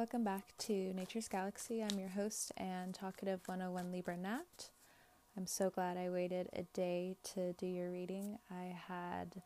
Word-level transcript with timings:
welcome 0.00 0.24
back 0.24 0.56
to 0.56 0.94
Nature's 0.94 1.28
Galaxy. 1.28 1.82
I'm 1.82 1.98
your 1.98 2.08
host 2.08 2.52
and 2.56 2.94
talkative 2.94 3.40
101 3.44 3.92
Libra 3.92 4.16
Nat. 4.16 4.70
I'm 5.36 5.46
so 5.46 5.68
glad 5.68 5.98
I 5.98 6.08
waited 6.08 6.48
a 6.54 6.62
day 6.72 7.16
to 7.34 7.52
do 7.52 7.66
your 7.66 7.90
reading. 7.90 8.38
I 8.50 8.74
had 8.88 9.42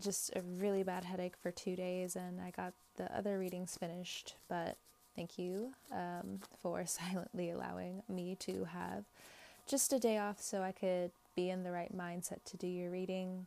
just 0.00 0.34
a 0.34 0.40
really 0.40 0.82
bad 0.82 1.04
headache 1.04 1.36
for 1.40 1.52
two 1.52 1.76
days 1.76 2.16
and 2.16 2.40
I 2.40 2.50
got 2.50 2.72
the 2.96 3.16
other 3.16 3.38
readings 3.38 3.76
finished, 3.78 4.34
but 4.48 4.76
thank 5.14 5.38
you 5.38 5.74
um, 5.92 6.40
for 6.60 6.84
silently 6.84 7.50
allowing 7.50 8.02
me 8.08 8.34
to 8.40 8.64
have 8.64 9.04
just 9.68 9.92
a 9.92 10.00
day 10.00 10.18
off 10.18 10.42
so 10.42 10.62
I 10.62 10.72
could 10.72 11.12
be 11.36 11.48
in 11.48 11.62
the 11.62 11.70
right 11.70 11.96
mindset 11.96 12.42
to 12.46 12.56
do 12.56 12.66
your 12.66 12.90
reading. 12.90 13.46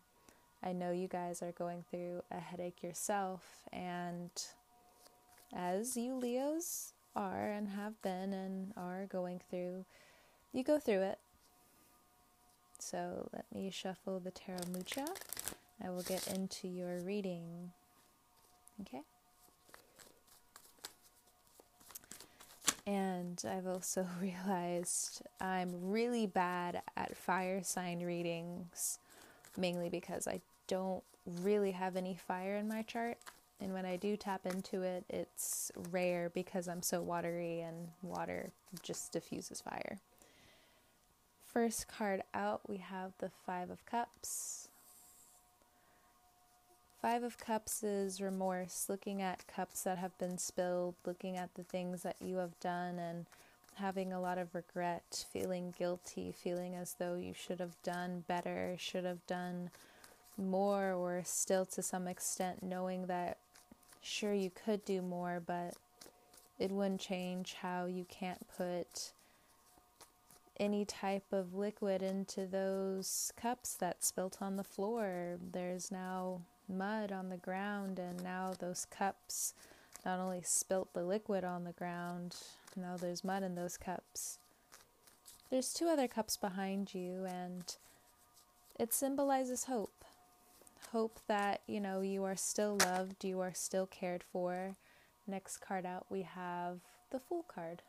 I 0.64 0.71
know 0.71 0.91
you 0.91 1.09
guys 1.09 1.41
are 1.41 1.52
going 1.52 1.84
through 1.91 2.23
a 2.32 2.39
headache 2.39 2.82
yourself, 2.82 3.59
and 3.73 4.32
as 5.53 5.97
you 5.97 6.13
Leos 6.15 6.93
are 7.15 7.51
and 7.51 7.69
have 7.69 8.01
been 8.01 8.33
and 8.33 8.73
are 8.77 9.05
going 9.05 9.41
through, 9.49 9.85
you 10.53 10.63
go 10.63 10.79
through 10.79 11.01
it. 11.01 11.20
So 12.79 13.29
let 13.33 13.45
me 13.53 13.70
shuffle 13.71 14.20
the 14.20 14.31
Tarot 14.31 14.67
Mucha. 14.71 15.05
I 15.83 15.89
will 15.89 16.03
get 16.03 16.27
into 16.27 16.67
your 16.67 16.99
reading. 16.99 17.71
Okay? 18.81 19.01
And 22.85 23.43
I've 23.48 23.67
also 23.67 24.07
realized 24.21 25.21
I'm 25.41 25.71
really 25.73 26.25
bad 26.25 26.81
at 26.95 27.17
fire 27.17 27.61
sign 27.63 27.99
readings, 27.99 28.99
mainly 29.57 29.89
because 29.89 30.27
I 30.27 30.41
don't 30.67 31.03
really 31.41 31.71
have 31.71 31.95
any 31.95 32.15
fire 32.15 32.55
in 32.55 32.67
my 32.67 32.84
chart. 32.84 33.17
And 33.59 33.73
when 33.73 33.85
I 33.85 33.95
do 33.95 34.16
tap 34.16 34.45
into 34.45 34.84
it, 34.84 35.03
it's 35.09 35.71
rare 35.91 36.29
because 36.29 36.67
I'm 36.67 36.84
so 36.84 37.02
watery 37.02 37.62
and 37.62 37.87
water 38.01 38.51
just 38.84 39.12
diffuses 39.12 39.62
fire. 39.62 39.99
First 41.43 41.87
card 41.87 42.21
out, 42.34 42.62
we 42.70 42.77
have 42.77 43.13
the 43.17 43.32
Five 43.45 43.71
of 43.71 43.84
Cups. 43.85 44.67
Five 47.01 47.23
of 47.23 47.40
Cups 47.40 47.84
is 47.84 48.21
remorse, 48.21 48.85
looking 48.90 49.21
at 49.21 49.48
cups 49.48 49.84
that 49.84 49.98
have 49.98 50.15
been 50.17 50.37
spilled, 50.37 50.95
looking 51.05 51.35
at 51.37 51.55
the 51.55 51.63
things 51.63 52.04
that 52.04 52.17
you 52.21 52.37
have 52.37 52.60
done, 52.60 52.99
and 52.99 53.26
having 53.76 54.12
a 54.12 54.21
lot 54.21 54.37
of 54.37 54.54
regret, 54.54 55.26
feeling 55.32 55.73
guilty, 55.77 56.32
feeling 56.32 56.76
as 56.76 56.95
though 56.99 57.15
you 57.15 57.34
should 57.34 57.60
have 57.60 57.82
done 57.82 58.23
better, 58.27 58.76
should 58.77 59.05
have 59.05 59.26
done 59.26 59.70
more, 60.37 60.93
or 60.93 61.21
still 61.23 61.65
to 61.65 61.82
some 61.82 62.07
extent 62.07 62.62
knowing 62.62 63.07
that 63.07 63.37
sure 64.01 64.34
you 64.34 64.50
could 64.50 64.85
do 64.85 65.01
more, 65.01 65.41
but 65.45 65.75
it 66.59 66.72
wouldn't 66.72 67.01
change 67.01 67.53
how 67.62 67.85
you 67.85 68.06
can't 68.09 68.47
put 68.57 69.12
any 70.59 70.85
type 70.85 71.25
of 71.31 71.53
liquid 71.53 72.01
into 72.01 72.45
those 72.47 73.31
cups 73.39 73.75
that 73.75 74.03
spilt 74.03 74.38
on 74.41 74.56
the 74.56 74.63
floor. 74.63 75.38
There's 75.51 75.91
now 75.91 76.41
mud 76.67 77.12
on 77.12 77.29
the 77.29 77.38
ground, 77.38 78.00
and 78.00 78.23
now 78.23 78.53
those 78.57 78.85
cups 78.89 79.53
not 80.06 80.19
only 80.19 80.41
spilt 80.44 80.94
the 80.94 81.03
liquid 81.03 81.44
on 81.44 81.63
the 81.63 81.73
ground, 81.73 82.35
now 82.75 82.97
there's 82.97 83.23
mud 83.23 83.44
in 83.44 83.56
those 83.56 83.78
cups. 83.78 84.39
There's 85.50 85.73
two 85.73 85.88
other 85.88 86.07
cups 86.07 86.38
behind 86.38 86.94
you, 86.94 87.25
and 87.25 87.63
it 88.79 88.94
symbolizes 88.94 89.66
hope 89.66 89.97
hope 90.91 91.19
that 91.28 91.61
you 91.67 91.79
know 91.79 92.01
you 92.01 92.23
are 92.23 92.35
still 92.35 92.78
loved, 92.78 93.23
you 93.23 93.39
are 93.39 93.53
still 93.53 93.85
cared 93.85 94.23
for. 94.23 94.75
Next 95.28 95.57
card 95.57 95.85
out, 95.85 96.06
we 96.09 96.22
have 96.22 96.79
the 97.11 97.19
Fool 97.19 97.45
card. 97.47 97.81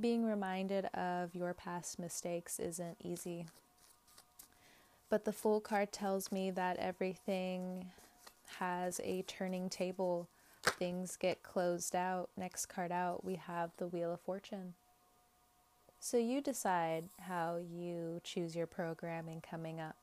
Being 0.00 0.24
reminded 0.24 0.86
of 0.86 1.34
your 1.34 1.54
past 1.54 1.98
mistakes 1.98 2.58
isn't 2.58 2.96
easy. 3.02 3.46
But 5.08 5.24
the 5.24 5.32
Fool 5.32 5.60
card 5.60 5.92
tells 5.92 6.30
me 6.30 6.50
that 6.52 6.76
everything 6.78 7.86
has 8.58 9.00
a 9.02 9.22
turning 9.22 9.68
table. 9.68 10.28
Things 10.62 11.16
get 11.16 11.42
closed 11.42 11.96
out. 11.96 12.30
Next 12.36 12.66
card 12.66 12.92
out, 12.92 13.24
we 13.24 13.36
have 13.36 13.70
the 13.76 13.86
Wheel 13.86 14.12
of 14.12 14.20
Fortune. 14.20 14.74
So 15.98 16.16
you 16.16 16.40
decide 16.40 17.10
how 17.20 17.58
you 17.58 18.20
choose 18.24 18.56
your 18.56 18.66
programming 18.66 19.42
coming 19.42 19.80
up. 19.80 19.99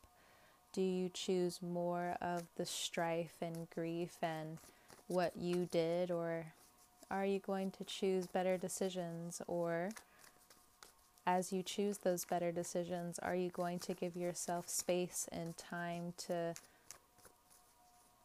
Do 0.78 0.84
you 0.84 1.10
choose 1.10 1.60
more 1.60 2.18
of 2.22 2.44
the 2.56 2.64
strife 2.68 3.34
and 3.42 3.68
grief 3.74 4.16
and 4.22 4.60
what 5.08 5.36
you 5.36 5.68
did, 5.72 6.12
or 6.12 6.54
are 7.10 7.26
you 7.26 7.40
going 7.40 7.72
to 7.72 7.84
choose 7.84 8.28
better 8.28 8.58
decisions? 8.60 9.42
Or 9.48 9.90
as 11.26 11.52
you 11.52 11.64
choose 11.64 11.98
those 11.98 12.26
better 12.26 12.52
decisions, 12.52 13.18
are 13.18 13.34
you 13.34 13.50
going 13.50 13.80
to 13.80 13.96
give 13.96 14.16
yourself 14.16 14.70
space 14.70 15.28
and 15.32 15.58
time 15.58 16.14
to, 16.28 16.54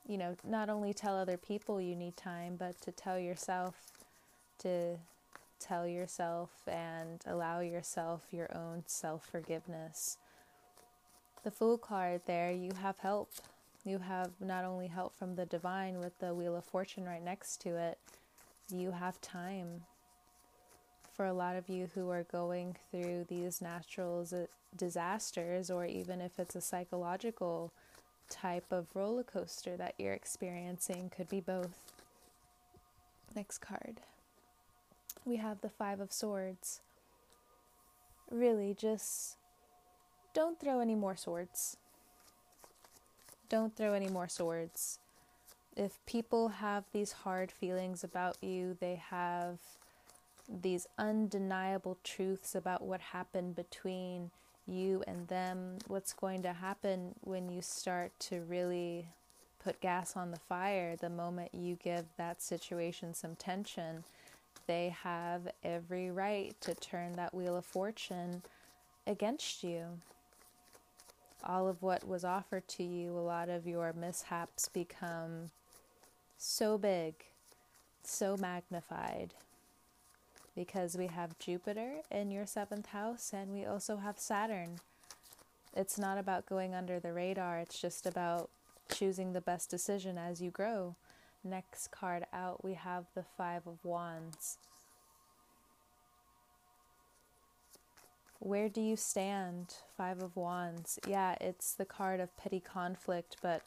you 0.06 0.18
know, 0.18 0.36
not 0.44 0.68
only 0.68 0.92
tell 0.92 1.16
other 1.16 1.38
people 1.38 1.80
you 1.80 1.96
need 1.96 2.18
time, 2.18 2.56
but 2.58 2.78
to 2.82 2.92
tell 2.92 3.18
yourself, 3.18 3.92
to 4.58 4.98
tell 5.58 5.88
yourself 5.88 6.50
and 6.66 7.22
allow 7.26 7.60
yourself 7.60 8.26
your 8.30 8.54
own 8.54 8.82
self 8.86 9.24
forgiveness? 9.24 10.18
The 11.42 11.50
Fool 11.50 11.78
card 11.78 12.22
there, 12.26 12.52
you 12.52 12.72
have 12.80 12.98
help. 12.98 13.30
You 13.84 13.98
have 13.98 14.30
not 14.40 14.64
only 14.64 14.86
help 14.86 15.16
from 15.16 15.34
the 15.34 15.46
divine 15.46 15.98
with 15.98 16.18
the 16.20 16.34
Wheel 16.34 16.56
of 16.56 16.64
Fortune 16.64 17.04
right 17.04 17.22
next 17.22 17.60
to 17.62 17.76
it, 17.76 17.98
you 18.70 18.92
have 18.92 19.20
time. 19.20 19.82
For 21.14 21.26
a 21.26 21.32
lot 21.32 21.56
of 21.56 21.68
you 21.68 21.88
who 21.94 22.08
are 22.10 22.22
going 22.22 22.76
through 22.90 23.26
these 23.28 23.60
natural 23.60 24.26
disasters, 24.76 25.70
or 25.70 25.84
even 25.84 26.20
if 26.20 26.38
it's 26.38 26.54
a 26.54 26.60
psychological 26.60 27.72
type 28.30 28.64
of 28.70 28.86
roller 28.94 29.22
coaster 29.22 29.76
that 29.76 29.94
you're 29.98 30.14
experiencing, 30.14 31.10
could 31.14 31.28
be 31.28 31.40
both. 31.40 31.92
Next 33.34 33.58
card. 33.58 34.00
We 35.24 35.36
have 35.36 35.60
the 35.60 35.68
Five 35.68 36.00
of 36.00 36.12
Swords. 36.12 36.80
Really, 38.30 38.74
just 38.74 39.36
don't 40.34 40.58
throw 40.58 40.80
any 40.80 40.94
more 40.94 41.16
swords. 41.16 41.76
Don't 43.48 43.76
throw 43.76 43.92
any 43.92 44.08
more 44.08 44.28
swords. 44.28 44.98
If 45.76 46.04
people 46.06 46.48
have 46.48 46.84
these 46.92 47.12
hard 47.12 47.50
feelings 47.50 48.02
about 48.02 48.36
you, 48.42 48.76
they 48.80 49.02
have 49.10 49.58
these 50.48 50.86
undeniable 50.98 51.98
truths 52.02 52.54
about 52.54 52.82
what 52.82 53.00
happened 53.00 53.56
between 53.56 54.30
you 54.66 55.02
and 55.06 55.28
them, 55.28 55.78
what's 55.86 56.12
going 56.12 56.42
to 56.42 56.52
happen 56.52 57.14
when 57.22 57.48
you 57.48 57.60
start 57.60 58.12
to 58.20 58.40
really 58.42 59.06
put 59.62 59.80
gas 59.80 60.16
on 60.16 60.30
the 60.30 60.38
fire 60.38 60.96
the 60.96 61.10
moment 61.10 61.54
you 61.54 61.78
give 61.82 62.04
that 62.16 62.42
situation 62.42 63.14
some 63.14 63.34
tension. 63.36 64.04
They 64.66 64.94
have 65.02 65.48
every 65.64 66.10
right 66.10 66.54
to 66.62 66.74
turn 66.74 67.12
that 67.14 67.34
wheel 67.34 67.56
of 67.56 67.64
fortune 67.64 68.42
against 69.06 69.64
you 69.64 69.98
all 71.44 71.68
of 71.68 71.82
what 71.82 72.06
was 72.06 72.24
offered 72.24 72.66
to 72.68 72.82
you, 72.82 73.16
a 73.16 73.20
lot 73.20 73.48
of 73.48 73.66
your 73.66 73.92
mishaps 73.92 74.68
become 74.68 75.50
so 76.38 76.78
big, 76.78 77.14
so 78.02 78.36
magnified. 78.36 79.34
Because 80.54 80.96
we 80.96 81.06
have 81.06 81.38
Jupiter 81.38 82.02
in 82.10 82.30
your 82.30 82.46
seventh 82.46 82.86
house 82.86 83.32
and 83.32 83.52
we 83.52 83.64
also 83.64 83.96
have 83.96 84.18
Saturn. 84.18 84.80
It's 85.74 85.98
not 85.98 86.18
about 86.18 86.46
going 86.46 86.74
under 86.74 87.00
the 87.00 87.12
radar, 87.12 87.58
it's 87.58 87.80
just 87.80 88.06
about 88.06 88.50
choosing 88.92 89.32
the 89.32 89.40
best 89.40 89.70
decision 89.70 90.18
as 90.18 90.42
you 90.42 90.50
grow. 90.50 90.96
Next 91.42 91.90
card 91.90 92.26
out, 92.32 92.62
we 92.62 92.74
have 92.74 93.06
the 93.14 93.24
Five 93.36 93.66
of 93.66 93.78
Wands. 93.82 94.58
Where 98.44 98.68
do 98.68 98.80
you 98.80 98.96
stand? 98.96 99.72
Five 99.96 100.20
of 100.20 100.34
Wands. 100.34 100.98
Yeah, 101.06 101.36
it's 101.40 101.74
the 101.74 101.84
card 101.84 102.18
of 102.18 102.36
petty 102.36 102.58
conflict, 102.58 103.36
but 103.40 103.62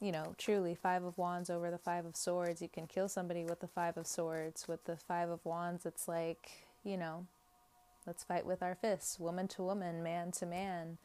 you 0.00 0.10
know, 0.10 0.34
truly, 0.38 0.74
Five 0.74 1.04
of 1.04 1.18
Wands 1.18 1.50
over 1.50 1.70
the 1.70 1.76
Five 1.76 2.06
of 2.06 2.16
Swords. 2.16 2.62
You 2.62 2.68
can 2.70 2.86
kill 2.86 3.10
somebody 3.10 3.44
with 3.44 3.60
the 3.60 3.68
Five 3.68 3.98
of 3.98 4.06
Swords. 4.06 4.66
With 4.66 4.86
the 4.86 4.96
Five 4.96 5.28
of 5.28 5.44
Wands, 5.44 5.84
it's 5.84 6.08
like, 6.08 6.64
you 6.82 6.96
know, 6.96 7.26
let's 8.06 8.24
fight 8.24 8.46
with 8.46 8.62
our 8.62 8.74
fists, 8.74 9.20
woman 9.20 9.48
to 9.48 9.62
woman, 9.62 10.02
man 10.02 10.30
to 10.32 10.46
man. 10.46 10.96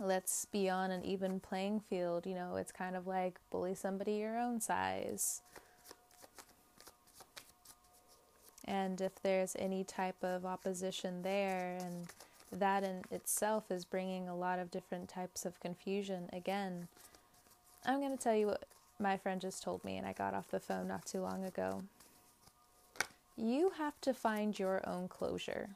Let's 0.00 0.46
be 0.46 0.68
on 0.68 0.90
an 0.90 1.04
even 1.04 1.38
playing 1.38 1.78
field. 1.88 2.26
You 2.26 2.34
know, 2.34 2.56
it's 2.56 2.72
kind 2.72 2.96
of 2.96 3.06
like 3.06 3.38
bully 3.52 3.76
somebody 3.76 4.14
your 4.14 4.36
own 4.36 4.60
size. 4.60 5.42
And 8.66 9.00
if 9.00 9.22
there's 9.22 9.56
any 9.58 9.84
type 9.84 10.22
of 10.22 10.46
opposition 10.46 11.22
there, 11.22 11.76
and 11.80 12.06
that 12.50 12.82
in 12.82 13.02
itself 13.10 13.70
is 13.70 13.84
bringing 13.84 14.28
a 14.28 14.36
lot 14.36 14.58
of 14.58 14.70
different 14.70 15.08
types 15.08 15.44
of 15.44 15.60
confusion, 15.60 16.30
again, 16.32 16.88
I'm 17.84 18.00
going 18.00 18.16
to 18.16 18.22
tell 18.22 18.34
you 18.34 18.46
what 18.46 18.64
my 18.98 19.16
friend 19.16 19.40
just 19.40 19.62
told 19.62 19.84
me, 19.84 19.96
and 19.96 20.06
I 20.06 20.12
got 20.12 20.34
off 20.34 20.50
the 20.50 20.60
phone 20.60 20.88
not 20.88 21.04
too 21.04 21.20
long 21.20 21.44
ago. 21.44 21.82
You 23.36 23.72
have 23.76 24.00
to 24.02 24.14
find 24.14 24.58
your 24.58 24.86
own 24.88 25.08
closure. 25.08 25.70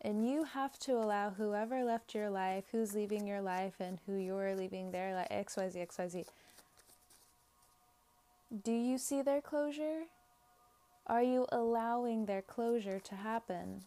And 0.00 0.28
you 0.28 0.44
have 0.44 0.78
to 0.80 0.92
allow 0.92 1.30
whoever 1.30 1.82
left 1.82 2.14
your 2.14 2.28
life, 2.28 2.64
who's 2.70 2.94
leaving 2.94 3.26
your 3.26 3.40
life, 3.40 3.74
and 3.80 3.98
who 4.06 4.16
you're 4.16 4.54
leaving 4.54 4.90
their 4.90 5.14
life, 5.14 5.28
XYZ, 5.30 5.88
XYZ. 5.88 6.26
Do 8.62 8.72
you 8.72 8.98
see 8.98 9.22
their 9.22 9.40
closure? 9.40 10.02
Are 11.06 11.22
you 11.22 11.46
allowing 11.50 12.26
their 12.26 12.42
closure 12.42 12.98
to 12.98 13.14
happen? 13.14 13.82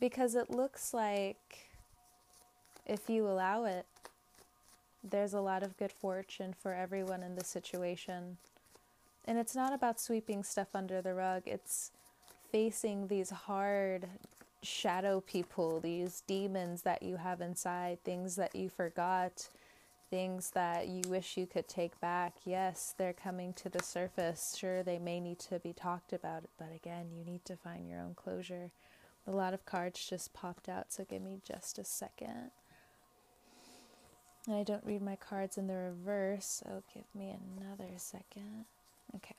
Because 0.00 0.34
it 0.34 0.50
looks 0.50 0.94
like 0.94 1.68
if 2.86 3.08
you 3.08 3.26
allow 3.26 3.64
it, 3.64 3.86
there's 5.02 5.34
a 5.34 5.40
lot 5.40 5.62
of 5.62 5.76
good 5.76 5.92
fortune 5.92 6.54
for 6.58 6.72
everyone 6.72 7.22
in 7.22 7.34
the 7.34 7.44
situation. 7.44 8.38
And 9.26 9.38
it's 9.38 9.54
not 9.54 9.72
about 9.72 10.00
sweeping 10.00 10.42
stuff 10.42 10.68
under 10.74 11.00
the 11.00 11.14
rug, 11.14 11.42
it's 11.46 11.90
facing 12.50 13.08
these 13.08 13.30
hard 13.30 14.06
shadow 14.62 15.20
people, 15.20 15.80
these 15.80 16.22
demons 16.26 16.82
that 16.82 17.02
you 17.02 17.16
have 17.16 17.40
inside, 17.40 18.02
things 18.04 18.36
that 18.36 18.54
you 18.54 18.68
forgot, 18.68 19.48
things 20.14 20.50
that 20.50 20.86
you 20.86 21.02
wish 21.08 21.36
you 21.36 21.44
could 21.44 21.66
take 21.66 22.00
back. 22.00 22.34
Yes, 22.44 22.94
they're 22.96 23.12
coming 23.12 23.52
to 23.54 23.68
the 23.68 23.82
surface. 23.82 24.54
Sure, 24.56 24.80
they 24.80 24.96
may 24.96 25.18
need 25.18 25.40
to 25.40 25.58
be 25.58 25.72
talked 25.72 26.12
about, 26.12 26.44
but 26.56 26.68
again, 26.72 27.06
you 27.12 27.24
need 27.24 27.44
to 27.46 27.56
find 27.56 27.88
your 27.88 27.98
own 27.98 28.14
closure. 28.14 28.70
A 29.26 29.32
lot 29.32 29.54
of 29.54 29.66
cards 29.66 30.08
just 30.08 30.32
popped 30.32 30.68
out, 30.68 30.92
so 30.92 31.04
give 31.04 31.20
me 31.20 31.40
just 31.44 31.80
a 31.80 31.84
second. 31.84 32.52
I 34.48 34.62
don't 34.62 34.84
read 34.84 35.02
my 35.02 35.16
cards 35.16 35.58
in 35.58 35.66
the 35.66 35.74
reverse, 35.74 36.62
so 36.62 36.84
give 36.94 37.06
me 37.12 37.34
another 37.58 37.90
second. 37.96 38.66
Okay. 39.16 39.34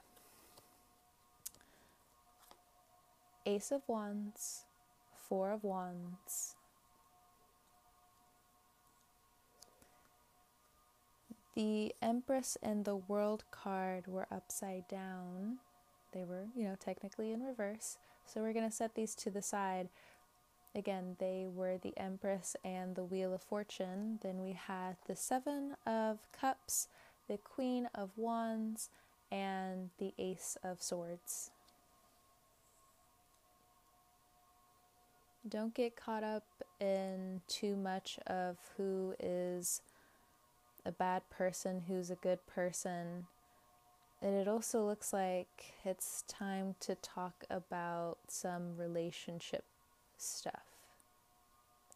Ace 3.45 3.71
of 3.71 3.81
Wands, 3.87 4.65
Four 5.29 5.51
of 5.51 5.63
Wands. 5.63 6.54
The 11.55 11.95
Empress 12.01 12.57
and 12.61 12.85
the 12.85 12.95
World 12.95 13.45
card 13.51 14.07
were 14.07 14.27
upside 14.31 14.87
down. 14.87 15.59
They 16.13 16.23
were, 16.25 16.47
you 16.55 16.65
know, 16.65 16.75
technically 16.79 17.31
in 17.31 17.43
reverse. 17.43 17.97
So 18.25 18.41
we're 18.41 18.53
going 18.53 18.69
to 18.69 18.75
set 18.75 18.95
these 18.95 19.15
to 19.15 19.29
the 19.29 19.41
side 19.41 19.89
Again, 20.75 21.15
they 21.19 21.47
were 21.47 21.77
the 21.77 21.93
Empress 21.95 22.57
and 22.65 22.95
the 22.95 23.05
Wheel 23.05 23.33
of 23.33 23.41
Fortune. 23.41 24.19
Then 24.21 24.41
we 24.41 24.51
had 24.51 24.97
the 25.07 25.15
Seven 25.15 25.77
of 25.87 26.27
Cups, 26.33 26.89
the 27.29 27.37
Queen 27.37 27.87
of 27.95 28.09
Wands, 28.17 28.89
and 29.31 29.91
the 29.99 30.13
Ace 30.19 30.57
of 30.61 30.81
Swords. 30.81 31.51
Don't 35.47 35.73
get 35.73 35.95
caught 35.95 36.25
up 36.25 36.43
in 36.81 37.39
too 37.47 37.77
much 37.77 38.19
of 38.27 38.57
who 38.75 39.15
is 39.17 39.81
a 40.85 40.91
bad 40.91 41.23
person, 41.29 41.83
who's 41.87 42.09
a 42.09 42.15
good 42.15 42.45
person. 42.47 43.27
And 44.21 44.35
it 44.35 44.47
also 44.47 44.85
looks 44.85 45.11
like 45.11 45.73
it's 45.83 46.23
time 46.27 46.75
to 46.81 46.95
talk 46.95 47.43
about 47.49 48.17
some 48.27 48.77
relationship 48.77 49.65
stuff. 50.17 50.63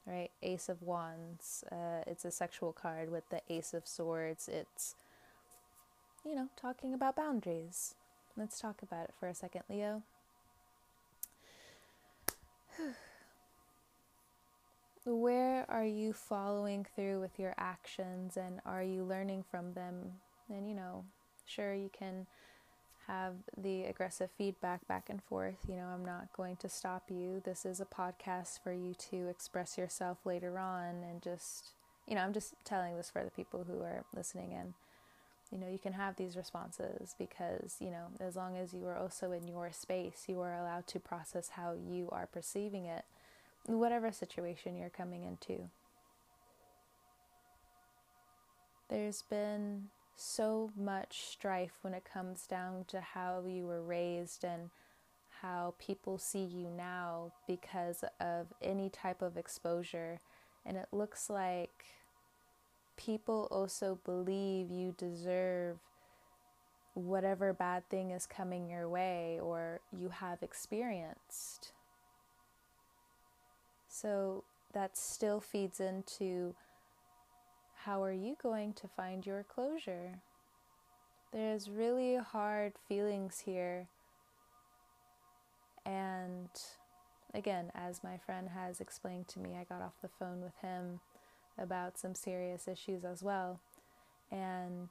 Right? 0.06 0.31
Ace 0.41 0.69
of 0.69 0.81
Wands. 0.81 1.63
Uh, 1.71 2.03
it's 2.07 2.25
a 2.25 2.31
sexual 2.31 2.74
card 2.74 3.12
with 3.12 3.30
the 3.30 3.41
Ace 3.50 3.74
of 3.74 3.88
Swords. 3.88 4.47
It's, 4.47 4.95
you 6.25 6.35
know, 6.35 6.50
talking 6.59 6.94
about 6.94 7.15
boundaries. 7.15 7.95
Let's 8.35 8.59
talk 8.59 8.81
about 8.81 9.06
it 9.06 9.13
for 9.19 9.27
a 9.27 9.35
second, 9.35 9.63
Leo. 9.69 10.01
Where 15.15 15.65
are 15.69 15.85
you 15.85 16.13
following 16.13 16.85
through 16.95 17.19
with 17.19 17.39
your 17.39 17.56
actions 17.57 18.38
and 18.38 18.59
are 18.65 18.83
you 18.83 19.03
learning 19.03 19.44
from 19.50 19.73
them? 19.73 20.13
And, 20.50 20.69
you 20.69 20.75
know, 20.75 21.03
sure, 21.45 21.73
you 21.73 21.89
can 21.91 22.27
have 23.07 23.33
the 23.57 23.85
aggressive 23.85 24.29
feedback 24.38 24.88
back 24.88 25.09
and 25.09 25.21
forth. 25.23 25.57
You 25.67 25.77
know, 25.77 25.88
I'm 25.88 26.06
not 26.06 26.31
going 26.38 26.57
to 26.57 26.69
stop 26.69 27.09
you. 27.09 27.41
This 27.44 27.65
is 27.65 27.81
a 27.81 27.85
podcast 27.85 28.59
for 28.63 28.71
you 28.71 28.94
to 29.09 29.27
express 29.27 29.79
yourself 29.79 30.19
later 30.25 30.59
on 30.59 31.03
and 31.03 31.21
just, 31.23 31.69
you 32.07 32.13
know, 32.13 32.21
I'm 32.21 32.33
just 32.33 32.53
telling 32.63 32.95
this 32.95 33.09
for 33.09 33.23
the 33.23 33.31
people 33.31 33.65
who 33.67 33.81
are 33.81 34.06
listening 34.15 34.51
in. 34.51 34.75
You 35.51 35.57
know, 35.57 35.67
you 35.67 35.79
can 35.79 35.94
have 35.94 36.17
these 36.17 36.38
responses 36.38 37.15
because, 37.17 37.77
you 37.79 37.89
know, 37.89 38.06
as 38.19 38.35
long 38.35 38.56
as 38.56 38.71
you 38.71 38.85
are 38.85 38.95
also 38.97 39.31
in 39.31 39.47
your 39.47 39.71
space, 39.71 40.25
you 40.27 40.39
are 40.41 40.53
allowed 40.53 40.85
to 40.88 41.00
process 41.00 41.50
how 41.50 41.73
you 41.73 42.09
are 42.11 42.27
perceiving 42.27 42.85
it, 42.85 43.06
whatever 43.65 44.11
situation 44.11 44.75
you're 44.75 44.89
coming 44.89 45.23
into. 45.23 45.69
There's 48.89 49.21
been 49.21 49.89
so 50.15 50.71
much 50.75 51.21
strife 51.21 51.77
when 51.81 51.94
it 51.94 52.03
comes 52.11 52.45
down 52.47 52.85
to 52.89 53.00
how 53.00 53.44
you 53.47 53.65
were 53.65 53.83
raised 53.83 54.44
and 54.44 54.69
how 55.41 55.75
people 55.79 56.17
see 56.17 56.44
you 56.44 56.69
now 56.69 57.31
because 57.47 58.03
of 58.19 58.47
any 58.61 58.89
type 58.89 59.21
of 59.21 59.38
exposure. 59.38 60.19
And 60.65 60.75
it 60.75 60.88
looks 60.91 61.29
like 61.29 61.85
people 62.97 63.47
also 63.50 64.00
believe 64.03 64.69
you 64.69 64.94
deserve 64.97 65.77
whatever 66.95 67.53
bad 67.53 67.88
thing 67.89 68.11
is 68.11 68.25
coming 68.25 68.69
your 68.69 68.89
way 68.89 69.39
or 69.41 69.79
you 69.97 70.09
have 70.09 70.44
experienced. 70.44 71.71
So 73.89 74.44
that 74.74 74.95
still 74.97 75.41
feeds 75.41 75.80
into 75.80 76.56
how 77.83 78.03
are 78.03 78.13
you 78.13 78.38
going 78.41 78.74
to 78.74 78.88
find 78.88 79.25
your 79.25 79.44
closure? 79.44 80.19
There's 81.33 81.69
really 81.69 82.15
hard 82.15 82.74
feelings 82.88 83.39
here. 83.39 83.88
And 85.86 86.50
again, 87.33 87.71
as 87.74 88.03
my 88.03 88.18
friend 88.18 88.50
has 88.50 88.80
explained 88.80 89.27
to 89.30 89.39
me, 89.39 89.57
I 89.59 89.63
got 89.63 89.81
off 89.81 89.94
the 90.01 90.07
phone 90.07 90.42
with 90.42 90.56
him 90.62 91.00
about 91.57 91.97
some 91.97 92.13
serious 92.13 92.68
issues 92.68 93.03
as 93.03 93.24
well. 93.24 93.59
And 94.31 94.90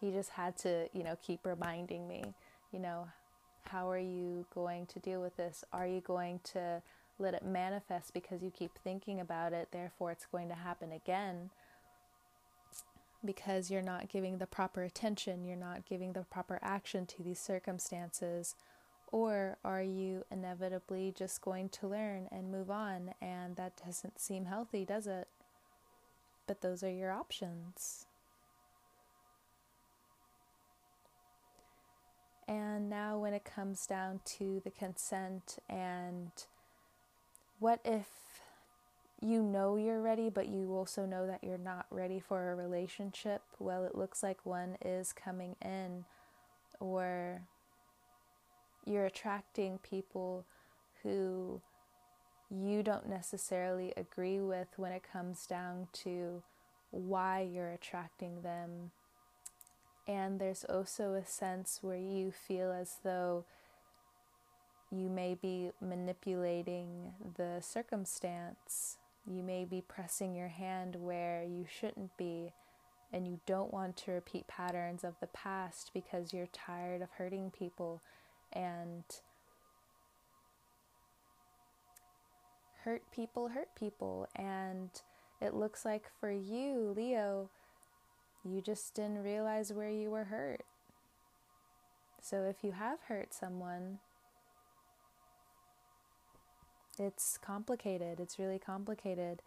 he 0.00 0.10
just 0.10 0.30
had 0.30 0.58
to, 0.58 0.88
you 0.92 1.02
know, 1.02 1.16
keep 1.22 1.46
reminding 1.46 2.06
me, 2.06 2.34
you 2.72 2.78
know, 2.78 3.08
how 3.68 3.90
are 3.90 3.98
you 3.98 4.46
going 4.54 4.86
to 4.86 4.98
deal 4.98 5.20
with 5.20 5.36
this? 5.36 5.64
Are 5.72 5.86
you 5.86 6.00
going 6.00 6.40
to 6.52 6.82
let 7.18 7.34
it 7.34 7.44
manifest 7.44 8.12
because 8.12 8.42
you 8.42 8.50
keep 8.50 8.72
thinking 8.82 9.20
about 9.20 9.52
it, 9.52 9.68
therefore, 9.70 10.10
it's 10.10 10.26
going 10.26 10.48
to 10.48 10.54
happen 10.54 10.92
again 10.92 11.50
because 13.24 13.70
you're 13.70 13.82
not 13.82 14.08
giving 14.08 14.38
the 14.38 14.46
proper 14.46 14.82
attention, 14.82 15.44
you're 15.44 15.56
not 15.56 15.86
giving 15.86 16.12
the 16.12 16.22
proper 16.22 16.58
action 16.62 17.06
to 17.06 17.22
these 17.22 17.38
circumstances. 17.38 18.54
Or 19.12 19.58
are 19.64 19.82
you 19.82 20.24
inevitably 20.30 21.14
just 21.16 21.40
going 21.40 21.68
to 21.70 21.86
learn 21.86 22.28
and 22.32 22.50
move 22.50 22.70
on? 22.70 23.14
And 23.22 23.56
that 23.56 23.80
doesn't 23.84 24.20
seem 24.20 24.46
healthy, 24.46 24.84
does 24.84 25.06
it? 25.06 25.28
But 26.46 26.60
those 26.60 26.82
are 26.82 26.90
your 26.90 27.12
options. 27.12 28.06
And 32.46 32.90
now, 32.90 33.18
when 33.18 33.32
it 33.32 33.44
comes 33.44 33.86
down 33.86 34.20
to 34.36 34.60
the 34.64 34.70
consent 34.70 35.58
and 35.68 36.30
what 37.58 37.80
if 37.84 38.06
you 39.20 39.42
know 39.42 39.76
you're 39.76 40.02
ready, 40.02 40.28
but 40.28 40.48
you 40.48 40.74
also 40.74 41.06
know 41.06 41.26
that 41.26 41.42
you're 41.42 41.56
not 41.56 41.86
ready 41.90 42.20
for 42.20 42.50
a 42.50 42.54
relationship? 42.54 43.42
Well, 43.58 43.84
it 43.84 43.94
looks 43.94 44.22
like 44.22 44.44
one 44.44 44.76
is 44.84 45.14
coming 45.14 45.56
in, 45.62 46.04
or 46.80 47.40
you're 48.84 49.06
attracting 49.06 49.78
people 49.78 50.44
who 51.02 51.62
you 52.50 52.82
don't 52.82 53.08
necessarily 53.08 53.94
agree 53.96 54.40
with 54.40 54.68
when 54.76 54.92
it 54.92 55.02
comes 55.10 55.46
down 55.46 55.88
to 55.92 56.42
why 56.90 57.40
you're 57.40 57.70
attracting 57.70 58.42
them. 58.42 58.90
And 60.06 60.38
there's 60.38 60.64
also 60.64 61.14
a 61.14 61.24
sense 61.24 61.78
where 61.80 61.96
you 61.96 62.30
feel 62.30 62.72
as 62.72 62.98
though 63.02 63.44
you 64.90 65.08
may 65.08 65.34
be 65.34 65.70
manipulating 65.80 67.12
the 67.36 67.60
circumstance. 67.60 68.98
You 69.26 69.42
may 69.42 69.64
be 69.64 69.80
pressing 69.80 70.34
your 70.34 70.48
hand 70.48 70.96
where 70.96 71.42
you 71.42 71.64
shouldn't 71.66 72.16
be, 72.18 72.52
and 73.12 73.26
you 73.26 73.40
don't 73.46 73.72
want 73.72 73.96
to 73.98 74.12
repeat 74.12 74.46
patterns 74.46 75.04
of 75.04 75.14
the 75.20 75.26
past 75.28 75.90
because 75.94 76.34
you're 76.34 76.48
tired 76.52 77.00
of 77.00 77.10
hurting 77.12 77.50
people 77.50 78.02
and 78.52 79.04
hurt 82.84 83.02
people 83.10 83.48
hurt 83.48 83.74
people 83.74 84.28
and 84.36 84.90
it 85.40 85.54
looks 85.54 85.84
like 85.84 86.10
for 86.20 86.30
you, 86.30 86.92
Leo, 86.96 87.50
you 88.44 88.60
just 88.60 88.94
didn't 88.94 89.22
realize 89.22 89.72
where 89.72 89.90
you 89.90 90.10
were 90.10 90.24
hurt. 90.24 90.64
So 92.20 92.44
if 92.44 92.62
you 92.62 92.72
have 92.72 92.98
hurt 93.08 93.34
someone, 93.34 93.98
it's 96.98 97.38
complicated. 97.38 98.20
It's 98.20 98.38
really 98.38 98.58
complicated. 98.58 99.42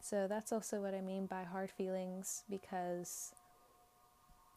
So 0.00 0.26
that's 0.26 0.52
also 0.52 0.80
what 0.80 0.94
I 0.94 1.00
mean 1.00 1.26
by 1.26 1.44
hard 1.44 1.70
feelings 1.70 2.44
because 2.50 3.32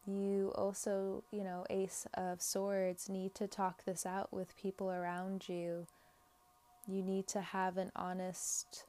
you 0.06 0.52
also, 0.56 1.24
you 1.30 1.44
know, 1.44 1.64
Ace 1.70 2.06
of 2.14 2.42
Swords, 2.42 3.08
need 3.08 3.34
to 3.36 3.46
talk 3.46 3.84
this 3.84 4.04
out 4.06 4.32
with 4.32 4.56
people 4.56 4.90
around 4.90 5.48
you. 5.48 5.86
You 6.86 7.02
need 7.02 7.26
to 7.28 7.40
have 7.40 7.76
an 7.76 7.90
honest 7.96 8.84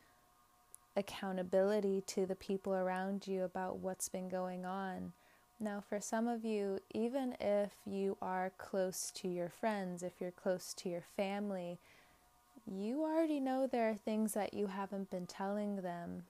accountability 0.98 2.04
to 2.08 2.26
the 2.26 2.36
people 2.36 2.74
around 2.74 3.28
you 3.28 3.44
about 3.44 3.78
what's 3.78 4.10
been 4.10 4.28
going 4.28 4.66
on. 4.66 5.14
Now, 5.60 5.82
for 5.88 6.02
some 6.02 6.28
of 6.28 6.44
you, 6.44 6.80
even 6.94 7.36
if 7.40 7.72
you 7.86 8.18
are 8.22 8.52
close 8.58 9.12
to 9.16 9.28
your 9.28 9.50
friends, 9.50 10.04
if 10.04 10.14
you're 10.20 10.32
close 10.32 10.74
to 10.76 10.90
your 10.90 11.04
family, 11.16 11.80
you 12.70 13.04
already 13.04 13.40
know 13.40 13.66
there 13.66 13.90
are 13.90 13.96
things 13.96 14.34
that 14.34 14.54
you 14.54 14.68
haven't 14.68 15.10
been 15.10 15.26
telling 15.26 15.78
them. 15.78 16.24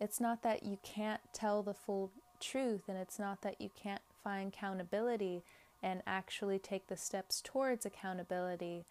It's 0.00 0.20
not 0.20 0.42
that 0.42 0.64
you 0.64 0.78
can't 0.82 1.22
tell 1.32 1.62
the 1.62 1.74
full 1.74 2.12
truth, 2.40 2.82
and 2.88 2.98
it's 2.98 3.18
not 3.18 3.42
that 3.42 3.60
you 3.60 3.70
can't 3.74 4.02
find 4.22 4.52
accountability 4.52 5.42
and 5.82 6.02
actually 6.06 6.58
take 6.58 6.88
the 6.88 6.96
steps 6.96 7.40
towards 7.40 7.86
accountability. 7.86 8.84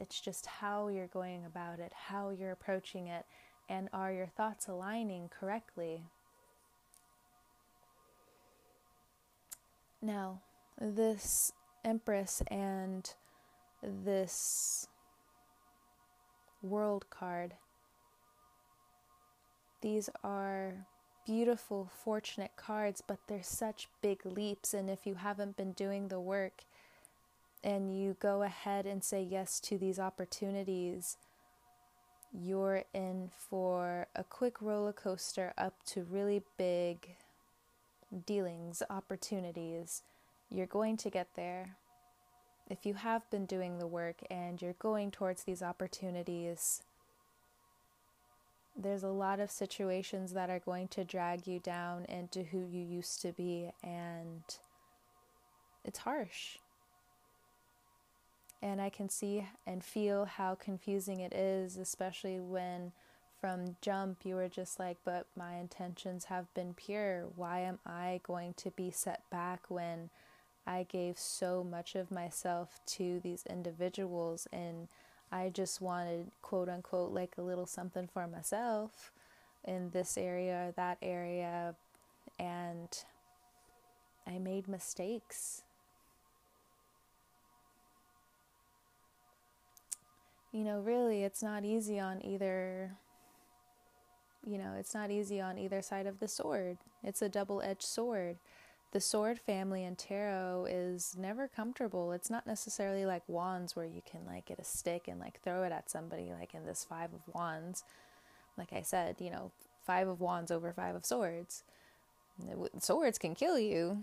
It's 0.00 0.18
just 0.18 0.46
how 0.46 0.88
you're 0.88 1.06
going 1.06 1.44
about 1.44 1.78
it, 1.78 1.92
how 2.08 2.30
you're 2.30 2.52
approaching 2.52 3.06
it, 3.06 3.26
and 3.68 3.88
are 3.92 4.10
your 4.10 4.26
thoughts 4.26 4.66
aligning 4.66 5.28
correctly? 5.28 6.04
Now, 10.00 10.40
this 10.80 11.52
Empress 11.84 12.42
and 12.48 13.12
this 13.82 14.88
World 16.62 17.06
card, 17.10 17.54
these 19.82 20.08
are 20.24 20.86
beautiful, 21.26 21.90
fortunate 22.04 22.52
cards, 22.56 23.02
but 23.06 23.18
they're 23.28 23.42
such 23.42 23.88
big 24.02 24.24
leaps. 24.24 24.74
And 24.74 24.90
if 24.90 25.06
you 25.06 25.14
haven't 25.14 25.56
been 25.56 25.72
doing 25.72 26.08
the 26.08 26.20
work 26.20 26.64
and 27.62 27.96
you 27.96 28.16
go 28.20 28.42
ahead 28.42 28.86
and 28.86 29.04
say 29.04 29.22
yes 29.22 29.60
to 29.60 29.78
these 29.78 29.98
opportunities, 29.98 31.16
you're 32.32 32.84
in 32.94 33.30
for 33.34 34.06
a 34.14 34.24
quick 34.24 34.62
roller 34.62 34.92
coaster 34.92 35.52
up 35.58 35.82
to 35.84 36.04
really 36.04 36.42
big 36.56 37.16
dealings, 38.26 38.82
opportunities. 38.88 40.02
You're 40.50 40.66
going 40.66 40.96
to 40.98 41.10
get 41.10 41.28
there. 41.36 41.76
If 42.68 42.86
you 42.86 42.94
have 42.94 43.28
been 43.30 43.46
doing 43.46 43.78
the 43.78 43.86
work 43.86 44.22
and 44.30 44.60
you're 44.62 44.74
going 44.74 45.10
towards 45.10 45.42
these 45.42 45.62
opportunities, 45.62 46.82
there's 48.76 49.02
a 49.02 49.08
lot 49.08 49.40
of 49.40 49.50
situations 49.50 50.32
that 50.32 50.50
are 50.50 50.60
going 50.60 50.88
to 50.88 51.04
drag 51.04 51.46
you 51.46 51.58
down 51.58 52.04
into 52.04 52.44
who 52.44 52.64
you 52.64 52.82
used 52.82 53.20
to 53.22 53.32
be, 53.32 53.70
and 53.82 54.42
it's 55.84 55.98
harsh. 56.00 56.58
And 58.62 58.80
I 58.80 58.90
can 58.90 59.08
see 59.08 59.46
and 59.66 59.82
feel 59.82 60.26
how 60.26 60.54
confusing 60.54 61.20
it 61.20 61.32
is, 61.32 61.76
especially 61.76 62.38
when 62.40 62.92
from 63.40 63.76
jump 63.80 64.18
you 64.24 64.34
were 64.34 64.48
just 64.48 64.78
like, 64.78 64.98
but 65.04 65.26
my 65.34 65.56
intentions 65.56 66.26
have 66.26 66.52
been 66.52 66.74
pure. 66.74 67.26
Why 67.36 67.60
am 67.60 67.78
I 67.86 68.20
going 68.22 68.52
to 68.58 68.70
be 68.70 68.90
set 68.90 69.22
back 69.30 69.62
when 69.68 70.10
I 70.66 70.84
gave 70.88 71.18
so 71.18 71.64
much 71.64 71.94
of 71.94 72.10
myself 72.10 72.80
to 72.86 73.18
these 73.20 73.44
individuals 73.48 74.46
and 74.52 74.88
I 75.32 75.48
just 75.48 75.80
wanted, 75.80 76.30
quote 76.42 76.68
unquote, 76.68 77.12
like 77.12 77.36
a 77.38 77.42
little 77.42 77.66
something 77.66 78.08
for 78.12 78.26
myself 78.26 79.12
in 79.64 79.90
this 79.90 80.18
area 80.18 80.68
or 80.68 80.72
that 80.72 80.98
area. 81.00 81.74
And 82.38 82.88
I 84.26 84.38
made 84.38 84.68
mistakes. 84.68 85.62
You 90.52 90.64
know, 90.64 90.80
really, 90.80 91.22
it's 91.22 91.42
not 91.42 91.64
easy 91.64 92.00
on 92.00 92.24
either, 92.24 92.92
you 94.44 94.58
know, 94.58 94.74
it's 94.78 94.94
not 94.94 95.10
easy 95.10 95.40
on 95.40 95.58
either 95.58 95.80
side 95.80 96.06
of 96.06 96.18
the 96.18 96.28
sword. 96.28 96.78
It's 97.04 97.22
a 97.22 97.28
double 97.28 97.62
edged 97.62 97.82
sword 97.82 98.36
the 98.92 99.00
sword 99.00 99.38
family 99.38 99.84
in 99.84 99.94
tarot 99.94 100.66
is 100.68 101.14
never 101.18 101.46
comfortable. 101.46 102.12
It's 102.12 102.30
not 102.30 102.46
necessarily 102.46 103.06
like 103.06 103.22
wands 103.28 103.76
where 103.76 103.86
you 103.86 104.02
can 104.10 104.22
like 104.26 104.46
get 104.46 104.58
a 104.58 104.64
stick 104.64 105.06
and 105.06 105.20
like 105.20 105.40
throw 105.42 105.62
it 105.62 105.72
at 105.72 105.90
somebody 105.90 106.32
like 106.38 106.54
in 106.54 106.66
this 106.66 106.84
5 106.84 107.10
of 107.14 107.34
wands. 107.34 107.84
Like 108.58 108.72
I 108.72 108.82
said, 108.82 109.16
you 109.20 109.30
know, 109.30 109.52
5 109.86 110.08
of 110.08 110.20
wands 110.20 110.50
over 110.50 110.72
5 110.72 110.96
of 110.96 111.06
swords. 111.06 111.62
Swords 112.80 113.18
can 113.18 113.34
kill 113.34 113.58
you. 113.58 114.02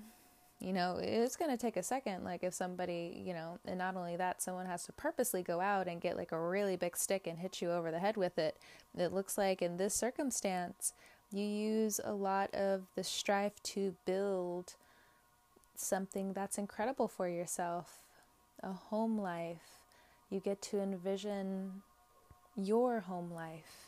You 0.60 0.74
know, 0.74 0.98
it's 1.00 1.36
going 1.36 1.52
to 1.52 1.58
take 1.58 1.78
a 1.78 1.84
second 1.84 2.24
like 2.24 2.44
if 2.44 2.54
somebody, 2.54 3.22
you 3.24 3.34
know, 3.34 3.60
and 3.66 3.78
not 3.78 3.96
only 3.96 4.16
that, 4.16 4.42
someone 4.42 4.66
has 4.66 4.86
to 4.86 4.92
purposely 4.92 5.44
go 5.44 5.62
out 5.62 5.88
and 5.88 6.02
get 6.02 6.18
like 6.18 6.32
a 6.32 6.40
really 6.40 6.76
big 6.76 6.98
stick 6.98 7.28
and 7.28 7.38
hit 7.38 7.62
you 7.62 7.72
over 7.72 7.92
the 7.92 8.00
head 8.00 8.18
with 8.18 8.40
it. 8.40 8.58
It 8.98 9.14
looks 9.14 9.38
like 9.38 9.62
in 9.62 9.78
this 9.78 9.94
circumstance 9.94 10.94
you 11.32 11.44
use 11.44 12.00
a 12.04 12.14
lot 12.14 12.54
of 12.56 12.84
the 12.96 13.04
strife 13.04 13.62
to 13.62 13.96
build 14.06 14.76
something 15.76 16.34
that's 16.34 16.58
incredible 16.58 17.08
for 17.08 17.28
yourself 17.28 18.00
a 18.64 18.74
home 18.74 19.20
life. 19.20 19.82
You 20.30 20.40
get 20.40 20.62
to 20.64 20.80
envision 20.80 21.84
your 22.56 23.02
home 23.02 23.32
life, 23.32 23.88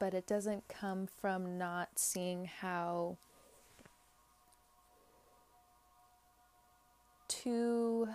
but 0.00 0.12
it 0.12 0.26
doesn't 0.26 0.66
come 0.68 1.06
from 1.06 1.56
not 1.56 1.90
seeing 1.96 2.46
how 2.46 3.16
too 7.46 8.08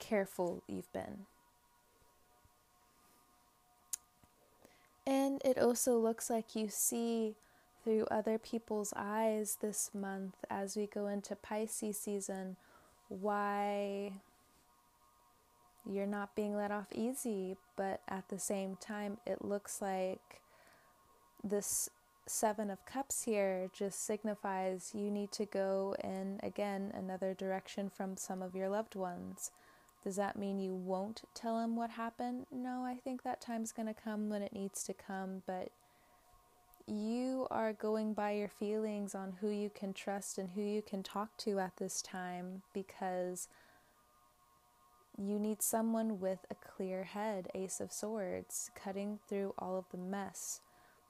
careful 0.00 0.62
you've 0.66 0.92
been. 0.92 1.26
And 5.06 5.40
it 5.44 5.56
also 5.56 5.96
looks 5.96 6.28
like 6.28 6.56
you 6.56 6.68
see 6.68 7.36
through 7.84 8.06
other 8.10 8.38
people's 8.38 8.92
eyes 8.96 9.58
this 9.60 9.90
month 9.94 10.34
as 10.50 10.76
we 10.76 10.88
go 10.88 11.06
into 11.06 11.36
Pisces 11.36 11.96
season 12.00 12.56
why 13.08 14.14
you're 15.88 16.06
not 16.06 16.34
being 16.34 16.56
let 16.56 16.72
off 16.72 16.88
easy, 16.92 17.56
but 17.76 18.00
at 18.08 18.28
the 18.30 18.40
same 18.40 18.74
time, 18.80 19.18
it 19.24 19.44
looks 19.44 19.80
like 19.80 20.40
this 21.44 21.88
Seven 22.28 22.70
of 22.70 22.84
Cups 22.84 23.22
here 23.22 23.70
just 23.72 24.04
signifies 24.04 24.90
you 24.94 25.12
need 25.12 25.30
to 25.32 25.46
go 25.46 25.94
in 26.02 26.40
again 26.42 26.90
another 26.92 27.34
direction 27.34 27.88
from 27.88 28.16
some 28.16 28.42
of 28.42 28.56
your 28.56 28.68
loved 28.68 28.96
ones. 28.96 29.52
Does 30.02 30.16
that 30.16 30.36
mean 30.36 30.58
you 30.58 30.74
won't 30.74 31.22
tell 31.34 31.60
them 31.60 31.76
what 31.76 31.90
happened? 31.90 32.46
No, 32.50 32.84
I 32.84 32.96
think 32.96 33.22
that 33.22 33.40
time's 33.40 33.70
going 33.70 33.86
to 33.86 33.94
come 33.94 34.28
when 34.28 34.42
it 34.42 34.52
needs 34.52 34.82
to 34.84 34.92
come, 34.92 35.42
but 35.46 35.70
you 36.88 37.46
are 37.50 37.72
going 37.72 38.12
by 38.12 38.32
your 38.32 38.48
feelings 38.48 39.14
on 39.14 39.34
who 39.40 39.48
you 39.48 39.70
can 39.70 39.92
trust 39.92 40.36
and 40.36 40.50
who 40.50 40.62
you 40.62 40.82
can 40.82 41.04
talk 41.04 41.36
to 41.38 41.60
at 41.60 41.76
this 41.76 42.02
time 42.02 42.62
because 42.72 43.48
you 45.16 45.38
need 45.38 45.62
someone 45.62 46.20
with 46.20 46.40
a 46.50 46.54
clear 46.54 47.04
head, 47.04 47.48
Ace 47.54 47.80
of 47.80 47.92
Swords, 47.92 48.70
cutting 48.74 49.20
through 49.28 49.54
all 49.58 49.76
of 49.76 49.86
the 49.90 49.98
mess. 49.98 50.60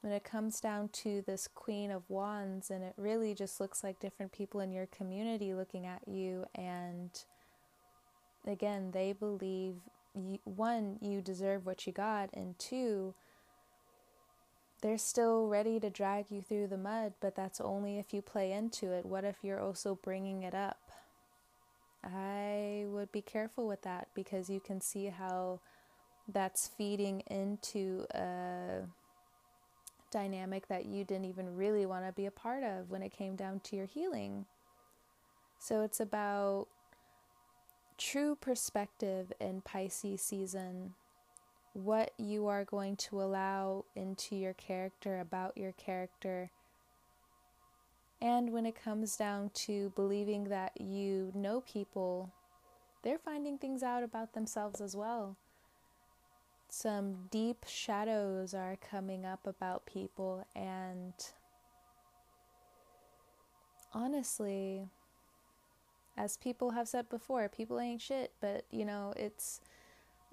When 0.03 0.13
it 0.13 0.25
comes 0.25 0.61
down 0.61 0.91
to 0.91 1.23
this 1.27 1.49
Queen 1.49 1.91
of 1.91 2.09
Wands, 2.09 2.71
and 2.71 2.85
it 2.85 2.95
really 2.97 3.35
just 3.35 3.61
looks 3.61 3.83
like 3.83 3.99
different 3.99 4.31
people 4.33 4.61
in 4.61 4.71
your 4.71 4.87
community 4.87 5.53
looking 5.53 5.85
at 5.85 6.07
you 6.07 6.45
and 6.55 7.11
again, 8.47 8.93
they 8.93 9.13
believe 9.13 9.75
you, 10.15 10.39
one, 10.45 10.99
you 11.01 11.21
deserve 11.21 11.67
what 11.67 11.87
you 11.87 11.93
got, 11.93 12.31
and 12.33 12.59
two, 12.59 13.15
they're 14.83 14.99
still 14.99 15.49
ready 15.49 15.81
to 15.81 15.91
drag 15.91 16.31
you 16.31 16.43
through 16.43 16.69
the 16.69 16.77
mud, 16.77 17.15
but 17.21 17.35
that's 17.35 17.61
only 17.61 17.99
if 17.99 18.15
you 18.15 18.23
play 18.23 18.53
into 18.53 18.93
it. 18.93 19.05
What 19.05 19.25
if 19.25 19.37
you're 19.43 19.61
also 19.61 19.99
bringing 20.03 20.43
it 20.43 20.55
up? 20.55 20.79
I 22.05 22.85
would 22.87 23.11
be 23.11 23.23
careful 23.23 23.67
with 23.67 23.83
that 23.83 24.09
because 24.15 24.49
you 24.49 24.61
can 24.61 24.81
see 24.81 25.07
how 25.07 25.61
that's 26.33 26.69
feeding 26.69 27.21
into 27.29 28.07
a 28.15 28.83
dynamic 30.17 30.67
that 30.69 30.87
you 30.87 31.05
didn't 31.05 31.27
even 31.27 31.55
really 31.55 31.85
want 31.85 32.07
to 32.07 32.13
be 32.13 32.25
a 32.25 32.31
part 32.31 32.65
of 32.65 32.91
when 32.91 33.03
it 33.03 33.13
came 33.13 33.37
down 33.37 33.61
to 33.65 33.77
your 33.77 33.85
healing. 33.85 34.47
So 35.59 35.83
it's 35.83 36.01
about 36.01 36.69
true 37.99 38.35
perspective 38.35 39.31
in 39.39 39.61
Pisces 39.61 40.23
season 40.23 40.95
what 41.75 42.13
you 42.17 42.47
are 42.47 42.65
going 42.65 42.97
to 42.97 43.21
allow 43.21 43.85
into 43.95 44.35
your 44.35 44.55
character, 44.55 45.21
about 45.21 45.59
your 45.59 45.73
character. 45.73 46.51
And 48.23 48.55
when 48.55 48.65
it 48.65 48.83
comes 48.83 49.17
down 49.17 49.51
to 49.67 49.93
believing 49.95 50.45
that 50.45 50.81
you 50.81 51.31
know 51.35 51.61
people, 51.61 52.33
they're 53.05 53.19
finding 53.19 53.59
things 53.59 53.83
out 53.83 54.03
about 54.03 54.33
themselves 54.33 54.81
as 54.81 54.97
well. 54.97 55.37
Some 56.69 57.29
deep 57.31 57.65
shadows 57.67 58.53
are 58.53 58.77
coming 58.77 59.25
up 59.25 59.47
about 59.47 59.87
people, 59.87 60.45
and 60.55 61.15
honestly, 63.95 64.89
as 66.17 66.37
people 66.37 66.71
have 66.71 66.89
said 66.89 67.09
before, 67.09 67.49
people 67.49 67.79
ain't 67.79 68.03
shit, 68.03 68.33
but 68.41 68.65
you 68.71 68.85
know, 68.85 69.13
it's 69.17 69.61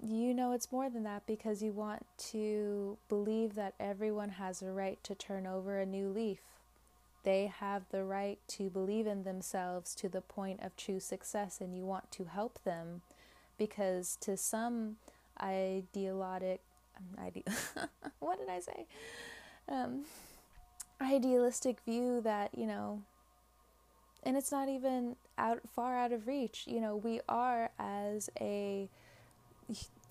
you 0.02 0.34
know 0.34 0.52
it's 0.52 0.72
more 0.72 0.90
than 0.90 1.04
that 1.04 1.26
because 1.26 1.62
you 1.62 1.72
want 1.72 2.04
to 2.18 2.98
believe 3.08 3.54
that 3.54 3.74
everyone 3.78 4.30
has 4.30 4.60
a 4.60 4.72
right 4.72 5.02
to 5.04 5.14
turn 5.14 5.46
over 5.46 5.78
a 5.78 5.86
new 5.86 6.08
leaf. 6.08 6.40
They 7.22 7.46
have 7.46 7.84
the 7.90 8.04
right 8.04 8.38
to 8.48 8.68
believe 8.68 9.06
in 9.06 9.24
themselves 9.24 9.94
to 9.96 10.08
the 10.08 10.20
point 10.20 10.60
of 10.62 10.76
true 10.76 11.00
success, 11.00 11.60
and 11.60 11.76
you 11.76 11.84
want 11.84 12.10
to 12.12 12.24
help 12.24 12.62
them 12.64 13.02
because 13.56 14.16
to 14.20 14.36
some 14.36 14.96
ideologic, 15.42 16.60
ide- 17.18 17.44
what 18.20 18.38
did 18.38 18.48
I 18.48 18.60
say? 18.60 18.86
Um, 19.68 20.04
idealistic 21.00 21.80
view 21.80 22.20
that 22.22 22.56
you 22.56 22.66
know 22.66 23.02
and 24.22 24.36
it's 24.36 24.50
not 24.50 24.68
even 24.68 25.16
out 25.36 25.60
far 25.74 25.96
out 25.96 26.12
of 26.12 26.26
reach. 26.26 26.64
You 26.66 26.80
know 26.80 26.96
we 26.96 27.20
are 27.28 27.70
as 27.78 28.30
a 28.40 28.88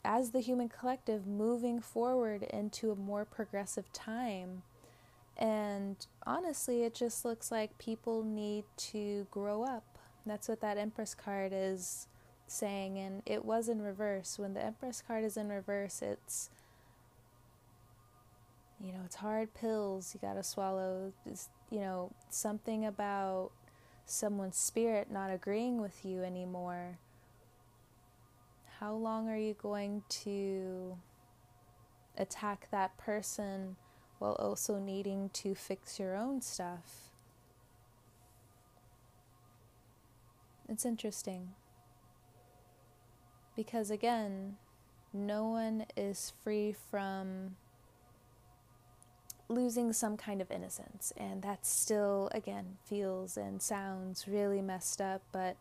as 0.05 0.31
the 0.31 0.39
human 0.39 0.69
collective 0.69 1.25
moving 1.25 1.79
forward 1.79 2.43
into 2.43 2.91
a 2.91 2.95
more 2.95 3.25
progressive 3.25 3.91
time. 3.93 4.63
And 5.37 6.05
honestly 6.27 6.83
it 6.83 6.93
just 6.93 7.25
looks 7.25 7.51
like 7.51 7.77
people 7.77 8.23
need 8.23 8.65
to 8.77 9.27
grow 9.31 9.63
up. 9.63 9.97
That's 10.25 10.47
what 10.47 10.61
that 10.61 10.77
empress 10.77 11.15
card 11.15 11.51
is 11.53 12.07
saying 12.47 12.97
and 12.97 13.21
it 13.25 13.43
was 13.43 13.69
in 13.69 13.81
reverse 13.81 14.37
when 14.37 14.53
the 14.53 14.63
empress 14.63 15.01
card 15.05 15.23
is 15.23 15.37
in 15.37 15.49
reverse 15.49 16.01
it's 16.01 16.49
you 18.79 18.91
know 18.91 18.99
it's 19.05 19.15
hard 19.15 19.53
pills 19.53 20.13
you 20.13 20.19
got 20.19 20.35
to 20.35 20.43
swallow 20.43 21.13
it's, 21.25 21.49
you 21.71 21.79
know 21.79 22.11
something 22.29 22.85
about 22.85 23.51
someone's 24.05 24.57
spirit 24.57 25.11
not 25.11 25.31
agreeing 25.31 25.81
with 25.81 26.03
you 26.05 26.23
anymore, 26.23 26.99
how 28.79 28.93
long 28.93 29.29
are 29.29 29.37
you 29.37 29.53
going 29.53 30.03
to 30.09 30.97
attack 32.17 32.67
that 32.71 32.97
person 32.97 33.75
while 34.19 34.33
also 34.33 34.77
needing 34.77 35.29
to 35.29 35.55
fix 35.55 35.99
your 35.99 36.15
own 36.15 36.41
stuff? 36.41 37.09
It's 40.67 40.85
interesting. 40.85 41.49
Because 43.55 43.91
again, 43.91 44.57
no 45.13 45.47
one 45.47 45.85
is 45.95 46.33
free 46.43 46.75
from 46.89 47.55
losing 49.47 49.93
some 49.93 50.17
kind 50.17 50.41
of 50.41 50.49
innocence. 50.51 51.13
And 51.17 51.41
that 51.43 51.65
still, 51.65 52.29
again, 52.33 52.77
feels 52.83 53.37
and 53.37 53.61
sounds 53.61 54.27
really 54.27 54.61
messed 54.61 55.01
up, 55.01 55.21
but 55.31 55.57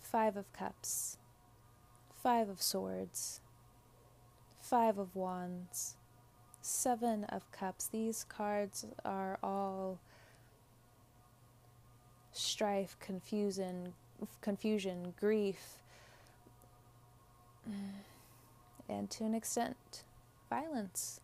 Five 0.00 0.36
of 0.36 0.52
Cups, 0.52 1.16
Five 2.22 2.48
of 2.48 2.62
Swords, 2.62 3.40
Five 4.60 4.98
of 4.98 5.16
Wands, 5.16 5.96
Seven 6.60 7.24
of 7.24 7.50
Cups. 7.50 7.88
These 7.88 8.24
cards 8.28 8.84
are 9.04 9.38
all 9.42 9.98
strife, 12.30 12.96
confusion, 13.00 13.94
confusion, 14.40 15.14
grief, 15.18 15.81
and 18.88 19.10
to 19.10 19.24
an 19.24 19.34
extent, 19.34 20.04
violence. 20.50 21.20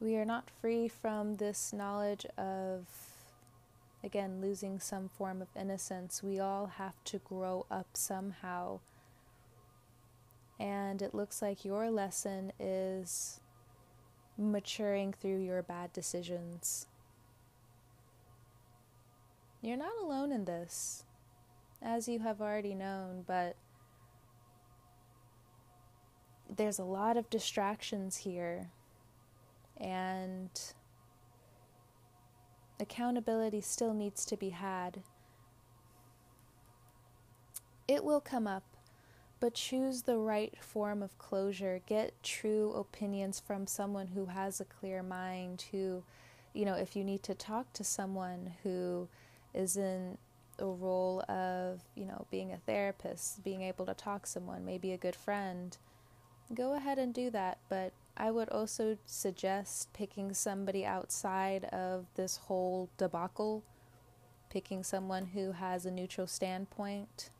We 0.00 0.16
are 0.16 0.24
not 0.24 0.50
free 0.60 0.88
from 0.88 1.36
this 1.36 1.72
knowledge 1.72 2.24
of, 2.36 2.86
again, 4.04 4.40
losing 4.40 4.78
some 4.78 5.08
form 5.08 5.42
of 5.42 5.48
innocence. 5.58 6.22
We 6.22 6.38
all 6.38 6.66
have 6.66 7.02
to 7.06 7.18
grow 7.18 7.66
up 7.70 7.88
somehow. 7.94 8.80
And 10.60 11.02
it 11.02 11.14
looks 11.14 11.42
like 11.42 11.64
your 11.64 11.90
lesson 11.90 12.52
is 12.58 13.40
maturing 14.36 15.12
through 15.12 15.38
your 15.38 15.62
bad 15.62 15.92
decisions. 15.92 16.86
You're 19.60 19.76
not 19.76 19.92
alone 20.00 20.30
in 20.30 20.44
this, 20.44 21.04
as 21.82 22.08
you 22.08 22.20
have 22.20 22.40
already 22.40 22.74
known, 22.74 23.24
but 23.26 23.56
there's 26.54 26.78
a 26.78 26.84
lot 26.84 27.16
of 27.16 27.28
distractions 27.30 28.18
here 28.18 28.70
and 29.80 30.50
accountability 32.80 33.60
still 33.60 33.92
needs 33.92 34.24
to 34.26 34.36
be 34.36 34.50
had. 34.50 35.02
It 37.86 38.04
will 38.04 38.20
come 38.20 38.46
up, 38.46 38.64
but 39.40 39.54
choose 39.54 40.02
the 40.02 40.18
right 40.18 40.54
form 40.60 41.02
of 41.02 41.18
closure. 41.18 41.80
Get 41.86 42.22
true 42.22 42.72
opinions 42.72 43.40
from 43.40 43.66
someone 43.66 44.08
who 44.08 44.26
has 44.26 44.60
a 44.60 44.64
clear 44.64 45.02
mind, 45.02 45.64
who, 45.70 46.02
you 46.52 46.64
know, 46.64 46.74
if 46.74 46.94
you 46.96 47.04
need 47.04 47.22
to 47.24 47.34
talk 47.34 47.72
to 47.74 47.84
someone 47.84 48.52
who 48.62 49.08
is 49.54 49.76
in 49.76 50.18
a 50.58 50.66
role 50.66 51.22
of, 51.28 51.80
you 51.94 52.04
know, 52.04 52.26
being 52.30 52.52
a 52.52 52.58
therapist, 52.58 53.42
being 53.42 53.62
able 53.62 53.86
to 53.86 53.94
talk 53.94 54.24
to 54.24 54.30
someone, 54.30 54.64
maybe 54.64 54.92
a 54.92 54.98
good 54.98 55.16
friend, 55.16 55.78
go 56.54 56.74
ahead 56.74 56.98
and 56.98 57.12
do 57.12 57.30
that, 57.30 57.58
but 57.68 57.92
I 58.16 58.30
would 58.30 58.48
also 58.48 58.96
suggest 59.06 59.92
picking 59.92 60.32
somebody 60.32 60.84
outside 60.84 61.64
of 61.66 62.06
this 62.14 62.36
whole 62.36 62.88
debacle, 62.96 63.62
picking 64.50 64.82
someone 64.82 65.26
who 65.26 65.52
has 65.52 65.86
a 65.86 65.90
neutral 65.90 66.26
standpoint. 66.26 67.30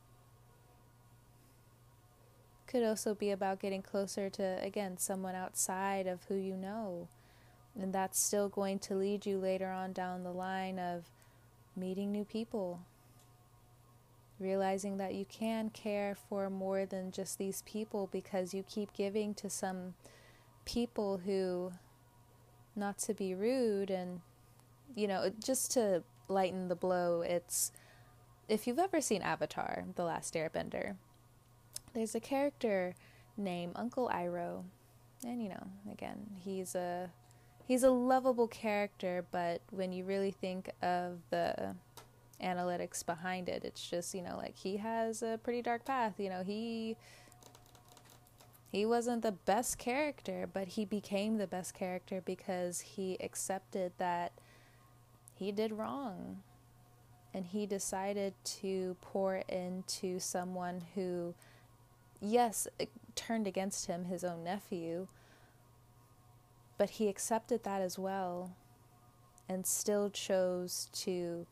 Could 2.67 2.83
also 2.83 3.15
be 3.15 3.31
about 3.31 3.59
getting 3.59 3.81
closer 3.81 4.29
to, 4.29 4.63
again, 4.63 4.97
someone 4.97 5.35
outside 5.35 6.05
of 6.07 6.23
who 6.25 6.35
you 6.35 6.55
know. 6.55 7.07
And 7.79 7.93
that's 7.93 8.19
still 8.19 8.47
going 8.47 8.79
to 8.79 8.95
lead 8.95 9.25
you 9.25 9.37
later 9.37 9.71
on 9.71 9.91
down 9.91 10.23
the 10.23 10.31
line 10.31 10.77
of 10.77 11.05
meeting 11.75 12.11
new 12.11 12.25
people. 12.25 12.81
Realizing 14.39 14.97
that 14.97 15.15
you 15.15 15.25
can 15.25 15.69
care 15.69 16.15
for 16.15 16.49
more 16.49 16.85
than 16.85 17.11
just 17.11 17.37
these 17.37 17.61
people 17.65 18.07
because 18.11 18.53
you 18.53 18.63
keep 18.63 18.93
giving 18.93 19.33
to 19.35 19.49
some 19.49 19.95
people 20.65 21.17
who, 21.17 21.73
not 22.75 22.97
to 22.99 23.13
be 23.13 23.35
rude 23.35 23.89
and, 23.89 24.21
you 24.95 25.07
know, 25.07 25.31
just 25.43 25.71
to 25.71 26.03
lighten 26.29 26.69
the 26.69 26.75
blow, 26.75 27.21
it's 27.21 27.71
if 28.47 28.65
you've 28.65 28.79
ever 28.79 29.01
seen 29.01 29.21
Avatar, 29.21 29.85
The 29.95 30.03
Last 30.03 30.33
Airbender, 30.33 30.95
there's 31.93 32.15
a 32.15 32.19
character 32.19 32.95
named 33.37 33.73
Uncle 33.75 34.09
Iroh. 34.13 34.63
And, 35.25 35.43
you 35.43 35.49
know, 35.49 35.67
again, 35.91 36.27
he's 36.37 36.75
a. 36.75 37.09
He's 37.67 37.83
a 37.83 37.91
lovable 37.91 38.47
character, 38.47 39.27
but 39.29 39.61
when 39.69 39.91
you 39.91 40.03
really 40.03 40.31
think 40.31 40.71
of 40.81 41.19
the 41.29 41.75
analytics 42.43 43.05
behind 43.05 43.49
it, 43.49 43.63
it's 43.63 43.87
just, 43.87 44.13
you 44.13 44.21
know, 44.21 44.37
like 44.37 44.55
he 44.55 44.77
has 44.77 45.21
a 45.21 45.39
pretty 45.43 45.61
dark 45.61 45.85
path. 45.85 46.13
You 46.17 46.29
know, 46.29 46.43
he 46.43 46.95
he 48.71 48.85
wasn't 48.85 49.23
the 49.23 49.31
best 49.31 49.77
character, 49.77 50.47
but 50.51 50.69
he 50.69 50.85
became 50.85 51.37
the 51.37 51.47
best 51.47 51.73
character 51.73 52.21
because 52.21 52.81
he 52.81 53.17
accepted 53.19 53.93
that 53.97 54.31
he 55.33 55.51
did 55.51 55.71
wrong. 55.71 56.43
And 57.33 57.45
he 57.45 57.65
decided 57.65 58.33
to 58.61 58.95
pour 59.01 59.37
into 59.47 60.19
someone 60.19 60.83
who, 60.95 61.35
yes, 62.19 62.67
eh, 62.79 62.85
turned 63.15 63.47
against 63.47 63.85
him, 63.85 64.05
his 64.05 64.23
own 64.23 64.43
nephew, 64.43 65.07
but 66.77 66.91
he 66.91 67.07
accepted 67.07 67.63
that 67.63 67.81
as 67.81 67.99
well 67.99 68.55
and 69.49 69.65
still 69.65 70.09
chose 70.11 70.89
to 70.93 71.47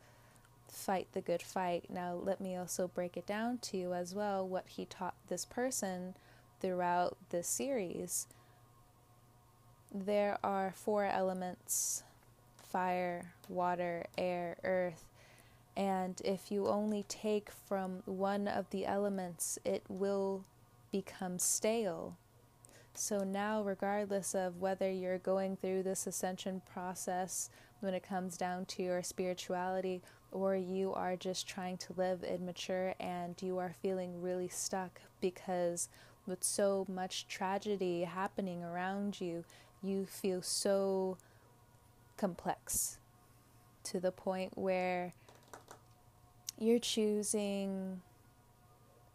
fight 0.78 1.08
the 1.14 1.22
good 1.22 1.42
fight. 1.42 1.86
Now, 1.90 2.14
let 2.14 2.40
me 2.40 2.56
also 2.56 2.88
break 2.88 3.18
it 3.18 3.26
down 3.26 3.58
to 3.60 3.78
you 3.78 3.94
as 3.94 4.14
well 4.14 4.48
what 4.48 4.66
he 4.68 4.86
taught 4.86 5.16
this 5.28 5.46
person 5.46 6.16
throughout 6.60 7.18
this 7.30 7.48
series, 7.48 8.28
there 9.94 10.38
are 10.44 10.74
four 10.76 11.06
elements 11.06 12.04
fire, 12.64 13.34
water, 13.48 14.06
air, 14.18 14.58
earth. 14.64 15.06
And 15.78 16.22
if 16.26 16.52
you 16.52 16.68
only 16.68 17.06
take 17.08 17.50
from 17.50 18.02
one 18.06 18.48
of 18.48 18.70
the 18.72 18.86
elements, 18.86 19.58
it 19.64 19.84
will 19.88 20.44
become 20.92 21.40
stale. 21.40 22.18
So 22.94 23.20
now, 23.20 23.62
regardless 23.62 24.36
of 24.36 24.60
whether 24.60 24.92
you're 24.92 25.20
going 25.20 25.56
through 25.56 25.84
this 25.84 26.08
ascension 26.08 26.62
process 26.74 27.50
when 27.80 27.94
it 27.94 28.04
comes 28.04 28.38
down 28.38 28.66
to 28.66 28.84
your 28.84 29.04
spirituality, 29.04 30.02
or 30.32 30.56
you 30.56 30.94
are 30.94 31.16
just 31.16 31.48
trying 31.48 31.78
to 31.78 31.94
live 31.96 32.24
immature 32.24 32.94
and 33.00 33.36
you 33.42 33.58
are 33.58 33.76
feeling 33.82 34.22
really 34.22 34.48
stuck 34.48 35.02
because 35.22 35.90
with 36.26 36.44
so 36.44 36.86
much 36.90 37.28
tragedy 37.28 38.04
happening 38.04 38.64
around 38.64 39.22
you, 39.22 39.46
you 39.82 40.06
feel 40.06 40.42
so 40.42 41.18
complex 42.18 42.98
to 43.84 44.00
the 44.00 44.12
point 44.12 44.58
where 44.58 45.14
you're 46.60 46.80
choosing 46.80 48.02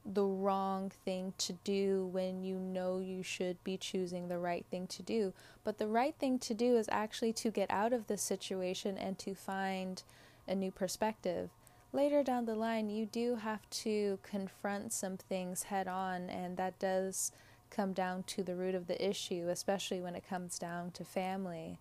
the 0.04 0.24
wrong 0.24 0.90
thing 1.04 1.32
to 1.38 1.52
do 1.64 2.08
when 2.12 2.42
you 2.42 2.56
know 2.56 2.98
you 2.98 3.22
should 3.22 3.62
be 3.62 3.76
choosing 3.76 4.28
the 4.28 4.38
right 4.38 4.64
thing 4.70 4.86
to 4.88 5.02
do. 5.02 5.32
But 5.62 5.78
the 5.78 5.86
right 5.86 6.14
thing 6.18 6.38
to 6.40 6.54
do 6.54 6.76
is 6.76 6.88
actually 6.90 7.32
to 7.34 7.50
get 7.50 7.70
out 7.70 7.92
of 7.92 8.06
this 8.06 8.22
situation 8.22 8.98
and 8.98 9.18
to 9.20 9.34
find 9.34 10.02
a 10.46 10.54
new 10.54 10.70
perspective. 10.70 11.50
Later 11.92 12.22
down 12.22 12.46
the 12.46 12.54
line, 12.54 12.88
you 12.88 13.06
do 13.06 13.36
have 13.36 13.68
to 13.70 14.18
confront 14.22 14.92
some 14.92 15.16
things 15.16 15.64
head 15.64 15.88
on, 15.88 16.30
and 16.30 16.56
that 16.56 16.78
does 16.78 17.32
come 17.70 17.92
down 17.92 18.22
to 18.24 18.42
the 18.42 18.54
root 18.54 18.74
of 18.74 18.86
the 18.86 19.08
issue, 19.08 19.48
especially 19.48 20.00
when 20.00 20.14
it 20.14 20.26
comes 20.28 20.58
down 20.58 20.90
to 20.92 21.04
family 21.04 21.78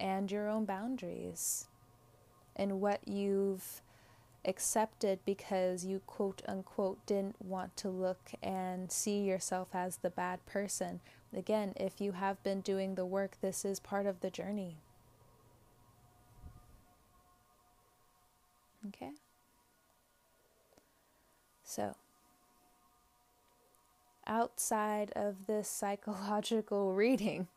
and 0.00 0.30
your 0.30 0.48
own 0.48 0.64
boundaries 0.64 1.66
and 2.54 2.80
what 2.80 3.06
you've 3.06 3.82
accepted 4.44 5.18
because 5.24 5.84
you 5.84 6.00
quote 6.06 6.42
unquote 6.46 7.04
didn't 7.06 7.36
want 7.44 7.76
to 7.76 7.88
look 7.88 8.30
and 8.42 8.90
see 8.90 9.20
yourself 9.20 9.68
as 9.74 9.98
the 9.98 10.10
bad 10.10 10.44
person. 10.46 11.00
Again, 11.36 11.72
if 11.76 12.00
you 12.00 12.12
have 12.12 12.42
been 12.42 12.60
doing 12.60 12.94
the 12.94 13.04
work, 13.04 13.36
this 13.40 13.64
is 13.64 13.80
part 13.80 14.06
of 14.06 14.20
the 14.20 14.30
journey. 14.30 14.78
Okay? 18.86 19.10
So, 21.64 21.94
outside 24.26 25.12
of 25.16 25.46
this 25.46 25.68
psychological 25.68 26.94
reading, 26.94 27.48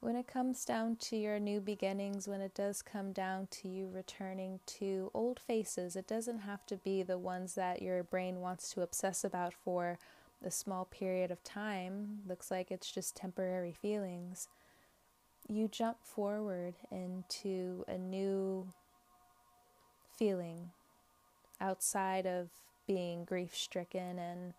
when 0.00 0.14
it 0.14 0.26
comes 0.26 0.64
down 0.64 0.96
to 0.96 1.16
your 1.16 1.40
new 1.40 1.60
beginnings, 1.60 2.28
when 2.28 2.40
it 2.40 2.54
does 2.54 2.82
come 2.82 3.12
down 3.12 3.48
to 3.50 3.68
you 3.68 3.88
returning 3.92 4.60
to 4.66 5.10
old 5.14 5.40
faces, 5.40 5.96
it 5.96 6.06
doesn't 6.06 6.40
have 6.40 6.64
to 6.66 6.76
be 6.76 7.02
the 7.02 7.18
ones 7.18 7.54
that 7.54 7.82
your 7.82 8.02
brain 8.04 8.40
wants 8.40 8.70
to 8.72 8.82
obsess 8.82 9.24
about 9.24 9.52
for 9.52 9.98
a 10.44 10.50
small 10.50 10.84
period 10.84 11.30
of 11.30 11.42
time. 11.42 12.20
Looks 12.28 12.50
like 12.50 12.70
it's 12.70 12.92
just 12.92 13.16
temporary 13.16 13.72
feelings. 13.72 14.48
You 15.48 15.66
jump 15.66 15.96
forward 16.02 16.74
into 16.90 17.84
a 17.88 17.96
new 17.96 18.68
feeling 20.16 20.70
outside 21.60 22.26
of 22.26 22.48
being 22.86 23.24
grief 23.24 23.54
stricken 23.54 24.18
and 24.18 24.54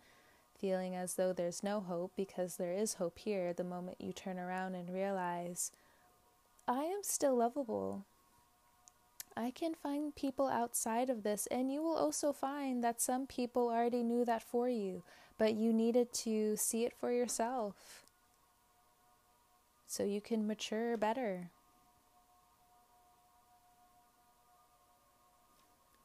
feeling 0.58 0.94
as 0.94 1.14
though 1.14 1.32
there's 1.32 1.62
no 1.62 1.80
hope 1.80 2.12
because 2.16 2.56
there 2.56 2.72
is 2.72 2.94
hope 2.94 3.18
here 3.18 3.52
the 3.52 3.64
moment 3.64 4.00
you 4.00 4.12
turn 4.12 4.38
around 4.38 4.74
and 4.74 4.92
realize, 4.92 5.70
I 6.66 6.82
am 6.84 7.02
still 7.02 7.36
lovable. 7.36 8.04
I 9.36 9.52
can 9.52 9.74
find 9.74 10.14
people 10.14 10.48
outside 10.48 11.08
of 11.10 11.22
this, 11.22 11.46
and 11.46 11.72
you 11.72 11.80
will 11.80 11.94
also 11.94 12.32
find 12.32 12.82
that 12.82 13.00
some 13.00 13.26
people 13.26 13.68
already 13.68 14.02
knew 14.02 14.24
that 14.24 14.42
for 14.42 14.68
you, 14.68 15.04
but 15.38 15.54
you 15.54 15.72
needed 15.72 16.12
to 16.12 16.56
see 16.56 16.84
it 16.84 16.92
for 16.92 17.12
yourself 17.12 18.02
so 19.86 20.04
you 20.04 20.20
can 20.20 20.46
mature 20.46 20.96
better. 20.96 21.50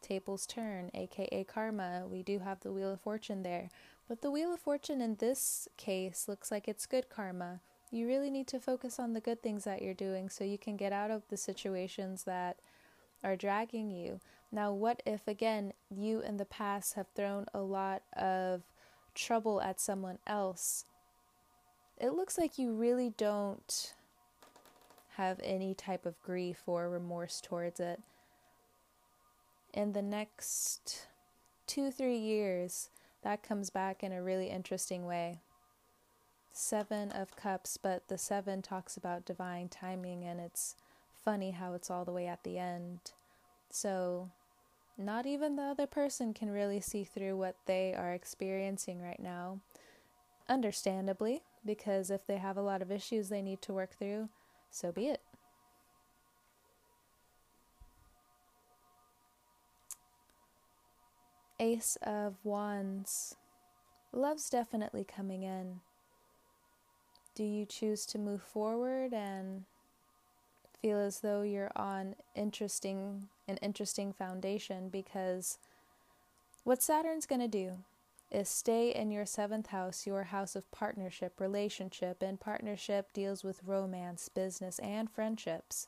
Tables 0.03 0.45
turn, 0.45 0.91
aka 0.93 1.43
karma. 1.45 2.03
We 2.07 2.21
do 2.21 2.39
have 2.39 2.59
the 2.59 2.71
Wheel 2.71 2.91
of 2.91 3.01
Fortune 3.01 3.41
there. 3.41 3.69
But 4.07 4.21
the 4.21 4.29
Wheel 4.29 4.53
of 4.53 4.59
Fortune 4.59 5.01
in 5.01 5.15
this 5.15 5.67
case 5.77 6.27
looks 6.27 6.51
like 6.51 6.67
it's 6.67 6.85
good 6.85 7.09
karma. 7.09 7.61
You 7.89 8.05
really 8.05 8.29
need 8.29 8.47
to 8.47 8.59
focus 8.59 8.99
on 8.99 9.13
the 9.13 9.21
good 9.21 9.41
things 9.41 9.63
that 9.63 9.81
you're 9.81 9.93
doing 9.93 10.29
so 10.29 10.43
you 10.43 10.57
can 10.57 10.77
get 10.77 10.91
out 10.91 11.09
of 11.09 11.23
the 11.29 11.37
situations 11.37 12.25
that 12.25 12.57
are 13.23 13.35
dragging 13.35 13.89
you. 13.89 14.19
Now, 14.51 14.73
what 14.73 15.01
if, 15.05 15.27
again, 15.27 15.73
you 15.89 16.19
in 16.19 16.37
the 16.37 16.45
past 16.45 16.95
have 16.95 17.07
thrown 17.15 17.45
a 17.53 17.61
lot 17.61 18.03
of 18.15 18.61
trouble 19.15 19.61
at 19.61 19.79
someone 19.79 20.19
else? 20.27 20.85
It 21.97 22.13
looks 22.13 22.37
like 22.37 22.59
you 22.59 22.73
really 22.73 23.13
don't 23.15 23.93
have 25.15 25.39
any 25.43 25.73
type 25.73 26.05
of 26.05 26.21
grief 26.21 26.63
or 26.65 26.89
remorse 26.89 27.39
towards 27.39 27.79
it. 27.79 28.01
In 29.73 29.93
the 29.93 30.03
next 30.03 31.07
two, 31.65 31.89
three 31.89 32.17
years, 32.17 32.89
that 33.23 33.41
comes 33.41 33.71
back 33.71 34.03
in 34.03 34.11
a 34.11 34.21
really 34.21 34.49
interesting 34.49 35.05
way. 35.07 35.41
Seven 36.51 37.11
of 37.11 37.35
Cups, 37.35 37.77
but 37.77 38.07
the 38.07 38.19
seven 38.19 38.61
talks 38.61 38.95
about 38.95 39.25
divine 39.25 39.69
timing, 39.69 40.23
and 40.23 40.39
it's 40.39 40.75
funny 41.25 41.51
how 41.51 41.73
it's 41.73 41.89
all 41.89 42.05
the 42.05 42.11
way 42.11 42.27
at 42.27 42.43
the 42.43 42.59
end. 42.59 42.99
So, 43.71 44.29
not 44.95 45.25
even 45.25 45.55
the 45.55 45.63
other 45.63 45.87
person 45.87 46.35
can 46.35 46.51
really 46.51 46.79
see 46.79 47.03
through 47.03 47.37
what 47.37 47.55
they 47.65 47.95
are 47.95 48.13
experiencing 48.13 49.01
right 49.01 49.19
now. 49.19 49.59
Understandably, 50.47 51.41
because 51.65 52.11
if 52.11 52.27
they 52.27 52.37
have 52.37 52.57
a 52.57 52.61
lot 52.61 52.83
of 52.83 52.91
issues 52.91 53.29
they 53.29 53.41
need 53.41 53.63
to 53.63 53.73
work 53.73 53.97
through, 53.97 54.29
so 54.69 54.91
be 54.91 55.07
it. 55.07 55.21
Ace 61.63 61.97
of 62.01 62.35
Wands. 62.43 63.37
Love's 64.11 64.49
definitely 64.49 65.05
coming 65.05 65.43
in. 65.43 65.79
Do 67.35 67.45
you 67.45 67.65
choose 67.65 68.05
to 68.07 68.19
move 68.19 68.41
forward 68.41 69.13
and 69.13 69.63
feel 70.81 70.99
as 70.99 71.21
though 71.21 71.41
you're 71.41 71.71
on 71.73 72.15
interesting 72.35 73.29
an 73.47 73.55
interesting 73.61 74.11
foundation 74.11 74.89
because 74.89 75.57
what 76.65 76.83
Saturn's 76.83 77.25
going 77.25 77.39
to 77.39 77.47
do 77.47 77.77
is 78.29 78.49
stay 78.49 78.93
in 78.93 79.09
your 79.09 79.25
seventh 79.25 79.67
house, 79.67 80.05
your 80.05 80.25
house 80.25 80.57
of 80.57 80.69
partnership, 80.69 81.39
relationship, 81.39 82.21
and 82.21 82.41
partnership 82.41 83.13
deals 83.13 83.41
with 83.41 83.63
romance, 83.65 84.27
business, 84.27 84.79
and 84.79 85.09
friendships, 85.09 85.87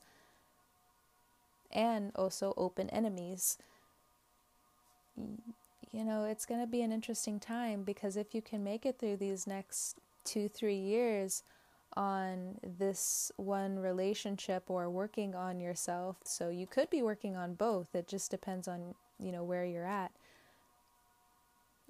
and 1.70 2.14
also 2.16 2.54
open 2.56 2.90
enemies 2.92 3.58
you 5.96 6.04
know, 6.04 6.26
it's 6.26 6.46
going 6.46 6.60
to 6.60 6.68
be 6.68 6.82
an 6.82 6.92
interesting 6.92 7.40
time 7.40 7.84
because 7.84 8.18
if 8.18 8.36
you 8.36 8.42
can 8.42 8.62
make 8.66 8.86
it 8.86 9.00
through 9.00 9.16
these 9.16 9.48
next 9.48 9.98
two, 10.26 10.50
three 10.50 10.76
years 10.76 11.42
on 11.96 12.58
this 12.78 13.32
one 13.38 13.80
relationship 13.80 14.64
or 14.68 14.90
working 14.90 15.34
on 15.34 15.62
yourself, 15.62 16.18
so 16.26 16.50
you 16.50 16.68
could 16.68 16.90
be 16.90 17.02
working 17.02 17.38
on 17.38 17.54
both. 17.54 17.96
It 17.96 18.10
just 18.10 18.30
depends 18.30 18.68
on, 18.68 18.94
you 19.22 19.32
know, 19.32 19.46
where 19.46 19.64
you're 19.64 19.86
at. 19.86 20.12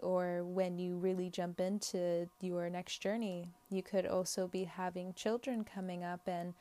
Or 0.04 0.44
when 0.44 0.78
you 0.78 0.98
really 0.98 1.32
jump 1.32 1.60
into 1.60 2.30
your 2.42 2.70
next 2.70 3.00
journey, 3.00 3.50
you 3.72 3.82
could 3.82 4.06
also 4.06 4.48
be 4.48 4.66
having 4.66 5.14
children 5.14 5.64
coming 5.64 6.04
up, 6.04 6.28
and 6.28 6.54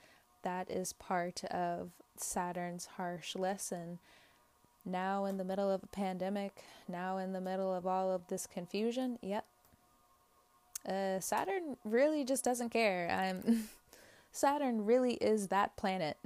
that 0.44 0.70
is 0.70 0.94
part 0.94 1.44
of 1.44 1.90
Saturn's 2.16 2.86
harsh 2.96 3.36
lesson 3.36 3.98
now 4.84 5.24
in 5.24 5.36
the 5.36 5.44
middle 5.44 5.70
of 5.70 5.82
a 5.82 5.88
pandemic, 5.88 6.62
now 6.88 7.18
in 7.18 7.32
the 7.32 7.40
middle 7.40 7.72
of 7.74 7.86
all 7.86 8.12
of 8.12 8.26
this 8.28 8.46
confusion, 8.46 9.18
yep. 9.22 9.44
Uh, 10.86 11.18
Saturn 11.18 11.76
really 11.84 12.24
just 12.24 12.44
doesn't 12.44 12.68
care. 12.70 13.08
I'm 13.10 13.68
Saturn 14.32 14.84
really 14.84 15.14
is 15.14 15.48
that 15.48 15.76
planet 15.76 16.18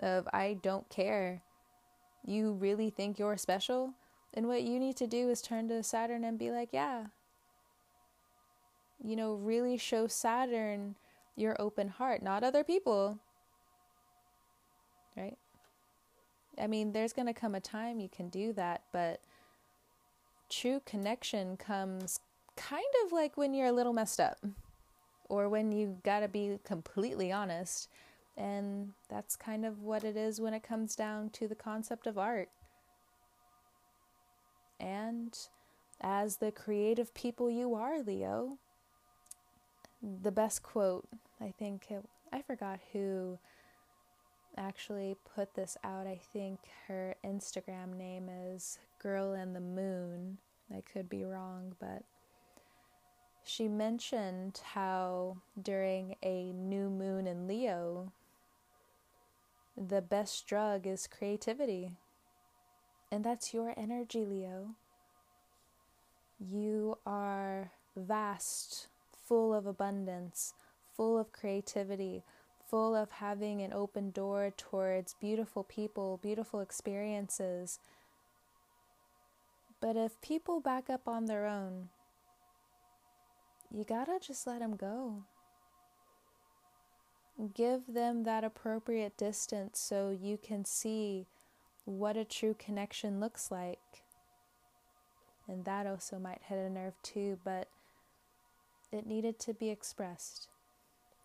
of 0.00 0.28
I 0.32 0.58
don't 0.62 0.88
care. 0.88 1.42
You 2.24 2.52
really 2.52 2.90
think 2.90 3.18
you're 3.18 3.36
special? 3.36 3.94
And 4.34 4.48
what 4.48 4.62
you 4.62 4.78
need 4.78 4.96
to 4.96 5.06
do 5.06 5.28
is 5.28 5.42
turn 5.42 5.68
to 5.68 5.82
Saturn 5.82 6.24
and 6.24 6.38
be 6.38 6.50
like, 6.50 6.70
yeah. 6.72 7.06
You 9.04 9.16
know, 9.16 9.34
really 9.34 9.76
show 9.76 10.06
Saturn 10.06 10.94
your 11.36 11.60
open 11.60 11.88
heart, 11.88 12.22
not 12.22 12.44
other 12.44 12.64
people. 12.64 13.18
Right? 15.16 15.36
I 16.60 16.66
mean, 16.66 16.92
there's 16.92 17.12
going 17.12 17.26
to 17.26 17.34
come 17.34 17.54
a 17.54 17.60
time 17.60 18.00
you 18.00 18.08
can 18.08 18.28
do 18.28 18.52
that, 18.54 18.82
but 18.92 19.20
true 20.48 20.80
connection 20.84 21.56
comes 21.56 22.20
kind 22.56 22.84
of 23.04 23.12
like 23.12 23.36
when 23.36 23.54
you're 23.54 23.68
a 23.68 23.72
little 23.72 23.92
messed 23.92 24.20
up 24.20 24.38
or 25.28 25.48
when 25.48 25.72
you 25.72 25.98
got 26.04 26.20
to 26.20 26.28
be 26.28 26.58
completely 26.64 27.32
honest. 27.32 27.88
And 28.36 28.92
that's 29.08 29.36
kind 29.36 29.64
of 29.64 29.82
what 29.82 30.04
it 30.04 30.16
is 30.16 30.40
when 30.40 30.54
it 30.54 30.62
comes 30.62 30.94
down 30.94 31.30
to 31.30 31.48
the 31.48 31.54
concept 31.54 32.06
of 32.06 32.18
art. 32.18 32.48
And 34.78 35.38
as 36.00 36.38
the 36.38 36.50
creative 36.50 37.14
people 37.14 37.50
you 37.50 37.74
are, 37.74 38.02
Leo. 38.02 38.58
The 40.02 40.32
best 40.32 40.62
quote, 40.62 41.06
I 41.40 41.52
think, 41.56 41.86
it, 41.88 42.04
I 42.32 42.42
forgot 42.42 42.80
who 42.92 43.38
actually 44.56 45.16
put 45.34 45.54
this 45.54 45.76
out. 45.84 46.06
I 46.06 46.20
think 46.32 46.58
her 46.88 47.14
Instagram 47.24 47.96
name 47.96 48.28
is 48.28 48.78
Girl 48.98 49.32
in 49.32 49.52
the 49.52 49.60
Moon. 49.60 50.38
I 50.74 50.82
could 50.92 51.08
be 51.08 51.24
wrong, 51.24 51.74
but 51.80 52.04
she 53.44 53.68
mentioned 53.68 54.60
how 54.74 55.38
during 55.60 56.16
a 56.22 56.52
new 56.52 56.88
moon 56.88 57.26
in 57.26 57.46
Leo, 57.48 58.12
the 59.76 60.00
best 60.00 60.46
drug 60.46 60.86
is 60.86 61.06
creativity. 61.06 61.96
And 63.10 63.24
that's 63.24 63.52
your 63.52 63.74
energy, 63.76 64.24
Leo. 64.24 64.76
You 66.38 66.98
are 67.04 67.72
vast, 67.96 68.88
full 69.26 69.52
of 69.54 69.66
abundance, 69.66 70.54
full 70.96 71.18
of 71.18 71.32
creativity, 71.32 72.22
full 72.72 72.96
of 72.96 73.10
having 73.10 73.60
an 73.60 73.70
open 73.70 74.10
door 74.10 74.50
towards 74.56 75.14
beautiful 75.20 75.62
people, 75.62 76.18
beautiful 76.22 76.60
experiences. 76.60 77.78
But 79.78 79.94
if 79.94 80.18
people 80.22 80.58
back 80.58 80.88
up 80.88 81.06
on 81.06 81.26
their 81.26 81.46
own, 81.46 81.90
you 83.70 83.84
gotta 83.84 84.18
just 84.18 84.46
let 84.46 84.60
them 84.60 84.76
go. 84.76 85.24
Give 87.54 87.82
them 87.86 88.24
that 88.24 88.42
appropriate 88.42 89.18
distance 89.18 89.78
so 89.78 90.08
you 90.08 90.38
can 90.38 90.64
see 90.64 91.26
what 91.84 92.16
a 92.16 92.24
true 92.24 92.56
connection 92.58 93.20
looks 93.20 93.50
like. 93.50 94.02
And 95.46 95.66
that 95.66 95.86
also 95.86 96.18
might 96.18 96.40
hit 96.48 96.56
a 96.56 96.70
nerve 96.70 96.94
too, 97.02 97.38
but 97.44 97.68
it 98.90 99.04
needed 99.04 99.38
to 99.40 99.52
be 99.52 99.68
expressed. 99.68 100.48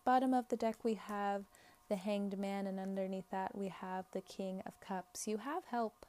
Bottom 0.08 0.32
of 0.32 0.48
the 0.48 0.56
deck, 0.56 0.76
we 0.84 0.94
have 0.94 1.44
the 1.90 1.96
Hanged 1.96 2.38
Man, 2.38 2.66
and 2.66 2.80
underneath 2.80 3.28
that, 3.30 3.54
we 3.54 3.68
have 3.68 4.06
the 4.12 4.22
King 4.22 4.62
of 4.64 4.80
Cups. 4.80 5.28
You 5.28 5.36
have 5.36 5.66
help. 5.66 6.06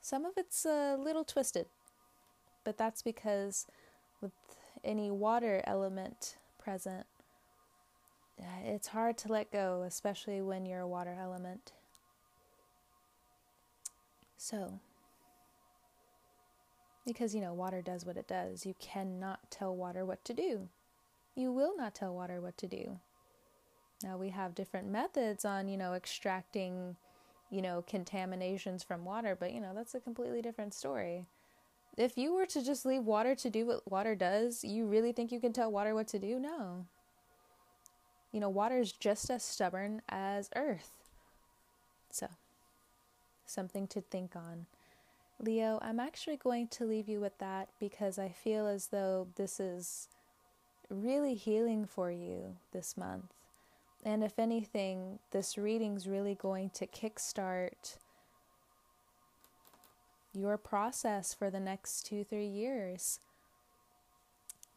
Some 0.00 0.24
of 0.24 0.38
it's 0.38 0.64
a 0.64 0.96
little 0.98 1.22
twisted, 1.22 1.66
but 2.64 2.78
that's 2.78 3.02
because 3.02 3.66
with 4.22 4.32
any 4.82 5.10
water 5.10 5.60
element 5.66 6.38
present, 6.58 7.04
uh, 8.40 8.44
it's 8.64 8.88
hard 8.88 9.18
to 9.18 9.28
let 9.30 9.52
go, 9.52 9.82
especially 9.86 10.40
when 10.40 10.64
you're 10.64 10.80
a 10.80 10.88
water 10.88 11.14
element. 11.20 11.74
So, 14.38 14.80
because 17.04 17.34
you 17.34 17.42
know, 17.42 17.52
water 17.52 17.82
does 17.82 18.06
what 18.06 18.16
it 18.16 18.26
does, 18.26 18.64
you 18.64 18.74
cannot 18.80 19.50
tell 19.50 19.76
water 19.76 20.06
what 20.06 20.24
to 20.24 20.32
do 20.32 20.70
you 21.36 21.52
will 21.52 21.76
not 21.76 21.94
tell 21.94 22.14
water 22.14 22.40
what 22.40 22.56
to 22.58 22.66
do. 22.66 22.98
Now 24.02 24.16
we 24.16 24.30
have 24.30 24.54
different 24.54 24.88
methods 24.88 25.44
on, 25.44 25.68
you 25.68 25.76
know, 25.76 25.94
extracting, 25.94 26.96
you 27.50 27.62
know, 27.62 27.84
contaminations 27.86 28.82
from 28.82 29.04
water, 29.04 29.36
but 29.38 29.52
you 29.52 29.60
know, 29.60 29.72
that's 29.74 29.94
a 29.94 30.00
completely 30.00 30.42
different 30.42 30.74
story. 30.74 31.26
If 31.96 32.18
you 32.18 32.34
were 32.34 32.46
to 32.46 32.64
just 32.64 32.84
leave 32.84 33.04
water 33.04 33.34
to 33.34 33.50
do 33.50 33.66
what 33.66 33.90
water 33.90 34.14
does, 34.14 34.64
you 34.64 34.86
really 34.86 35.12
think 35.12 35.30
you 35.30 35.40
can 35.40 35.52
tell 35.52 35.70
water 35.70 35.94
what 35.94 36.08
to 36.08 36.18
do? 36.18 36.38
No. 36.38 36.86
You 38.32 38.40
know, 38.40 38.50
water 38.50 38.78
is 38.78 38.92
just 38.92 39.30
as 39.30 39.42
stubborn 39.42 40.02
as 40.08 40.50
earth. 40.56 40.92
So, 42.10 42.28
something 43.46 43.86
to 43.88 44.00
think 44.02 44.36
on. 44.36 44.66
Leo, 45.38 45.78
I'm 45.82 46.00
actually 46.00 46.36
going 46.36 46.68
to 46.68 46.84
leave 46.84 47.08
you 47.08 47.20
with 47.20 47.38
that 47.38 47.68
because 47.78 48.18
I 48.18 48.28
feel 48.28 48.66
as 48.66 48.88
though 48.88 49.28
this 49.36 49.60
is 49.60 50.08
really 50.90 51.34
healing 51.34 51.86
for 51.86 52.10
you 52.10 52.56
this 52.72 52.96
month. 52.96 53.32
And 54.04 54.22
if 54.22 54.38
anything, 54.38 55.18
this 55.32 55.58
reading's 55.58 56.06
really 56.06 56.34
going 56.34 56.70
to 56.70 56.86
kickstart 56.86 57.96
your 60.32 60.56
process 60.58 61.34
for 61.34 61.50
the 61.50 61.60
next 61.60 62.06
two, 62.06 62.22
three 62.22 62.46
years. 62.46 63.20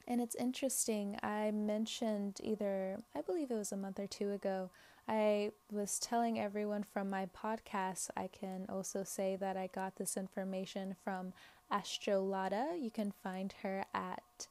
And 0.08 0.20
it's 0.20 0.36
interesting, 0.36 1.20
I 1.22 1.52
mentioned 1.52 2.40
either, 2.42 2.98
I 3.16 3.22
believe 3.22 3.52
it 3.52 3.56
was 3.56 3.72
a 3.72 3.78
month 3.78 4.00
or 4.00 4.08
two 4.08 4.32
ago, 4.32 4.72
I 5.08 5.52
was 5.72 6.00
telling 6.00 6.40
everyone 6.40 6.84
from 6.84 7.10
my 7.10 7.28
podcast. 7.28 8.10
I 8.16 8.28
can 8.28 8.66
also 8.70 9.04
say 9.04 9.36
that 9.36 9.58
I 9.58 9.68
got 9.68 9.98
this 9.98 10.18
information 10.18 10.96
from 11.04 11.34
Astrolada. 11.72 12.82
You 12.82 12.90
can 12.90 13.12
find 13.12 13.54
her 13.62 13.86
at 13.94 14.48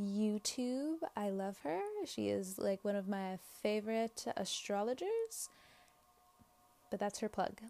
YouTube. 0.00 0.98
I 1.16 1.30
love 1.30 1.58
her. 1.62 1.80
She 2.06 2.28
is 2.28 2.58
like 2.58 2.84
one 2.84 2.96
of 2.96 3.08
my 3.08 3.38
favorite 3.62 4.26
astrologers. 4.36 5.48
But 6.90 7.00
that's 7.00 7.20
her 7.20 7.28
plug. 7.28 7.60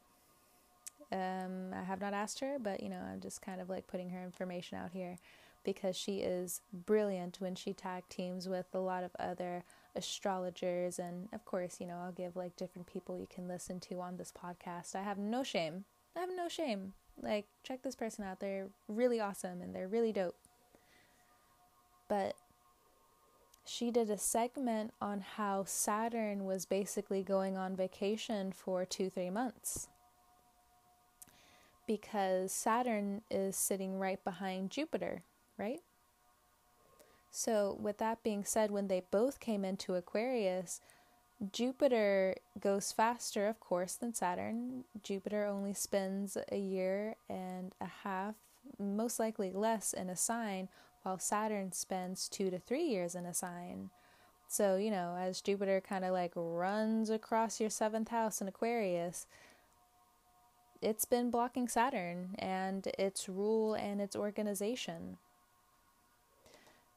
Um, 1.12 1.74
I 1.74 1.82
have 1.82 2.00
not 2.00 2.14
asked 2.14 2.40
her, 2.40 2.56
but 2.58 2.82
you 2.82 2.88
know, 2.88 3.00
I'm 3.00 3.20
just 3.20 3.42
kind 3.42 3.60
of 3.60 3.68
like 3.68 3.86
putting 3.86 4.10
her 4.10 4.22
information 4.22 4.78
out 4.78 4.92
here 4.92 5.18
because 5.64 5.96
she 5.96 6.18
is 6.18 6.60
brilliant 6.72 7.36
when 7.40 7.54
she 7.54 7.72
tag 7.72 8.04
teams 8.08 8.48
with 8.48 8.66
a 8.72 8.78
lot 8.78 9.04
of 9.04 9.10
other 9.18 9.64
astrologers. 9.94 10.98
And 10.98 11.28
of 11.32 11.44
course, 11.44 11.80
you 11.80 11.86
know, 11.86 11.98
I'll 12.02 12.12
give 12.12 12.36
like 12.36 12.56
different 12.56 12.86
people 12.86 13.18
you 13.18 13.28
can 13.28 13.48
listen 13.48 13.80
to 13.80 14.00
on 14.00 14.16
this 14.16 14.32
podcast. 14.32 14.94
I 14.94 15.02
have 15.02 15.18
no 15.18 15.42
shame. 15.42 15.84
I 16.16 16.20
have 16.20 16.30
no 16.34 16.48
shame. 16.48 16.94
Like, 17.20 17.46
check 17.62 17.82
this 17.82 17.94
person 17.94 18.24
out. 18.24 18.40
They're 18.40 18.68
really 18.88 19.20
awesome 19.20 19.60
and 19.60 19.74
they're 19.74 19.88
really 19.88 20.12
dope 20.12 20.36
but 22.10 22.34
she 23.64 23.92
did 23.92 24.10
a 24.10 24.18
segment 24.18 24.92
on 25.00 25.20
how 25.20 25.62
Saturn 25.64 26.44
was 26.44 26.66
basically 26.66 27.22
going 27.22 27.56
on 27.56 27.76
vacation 27.76 28.50
for 28.50 28.84
two, 28.84 29.08
three 29.08 29.30
months. 29.30 29.86
Because 31.86 32.50
Saturn 32.50 33.22
is 33.30 33.54
sitting 33.54 34.00
right 34.00 34.22
behind 34.24 34.72
Jupiter, 34.72 35.22
right? 35.56 35.82
So, 37.30 37.78
with 37.80 37.98
that 37.98 38.24
being 38.24 38.44
said, 38.44 38.72
when 38.72 38.88
they 38.88 39.04
both 39.12 39.38
came 39.38 39.64
into 39.64 39.94
Aquarius, 39.94 40.80
Jupiter 41.52 42.34
goes 42.58 42.90
faster, 42.90 43.46
of 43.46 43.60
course, 43.60 43.94
than 43.94 44.14
Saturn. 44.14 44.82
Jupiter 45.00 45.44
only 45.44 45.74
spends 45.74 46.36
a 46.50 46.58
year 46.58 47.14
and 47.28 47.72
a 47.80 47.86
half, 48.02 48.34
most 48.80 49.20
likely 49.20 49.52
less, 49.52 49.92
in 49.92 50.10
a 50.10 50.16
sign, 50.16 50.68
while 51.02 51.18
Saturn 51.18 51.72
spends 51.72 52.28
two 52.28 52.50
to 52.50 52.58
three 52.58 52.84
years 52.84 53.14
in 53.14 53.26
a 53.26 53.34
sign. 53.34 53.90
So, 54.48 54.76
you 54.76 54.90
know, 54.90 55.16
as 55.18 55.40
Jupiter 55.40 55.80
kind 55.80 56.04
of 56.04 56.12
like 56.12 56.32
runs 56.34 57.08
across 57.08 57.60
your 57.60 57.70
seventh 57.70 58.08
house 58.08 58.40
in 58.40 58.48
Aquarius, 58.48 59.26
it's 60.82 61.04
been 61.04 61.30
blocking 61.30 61.68
Saturn 61.68 62.34
and 62.38 62.86
its 62.98 63.28
rule 63.28 63.74
and 63.74 64.00
its 64.00 64.16
organization. 64.16 65.18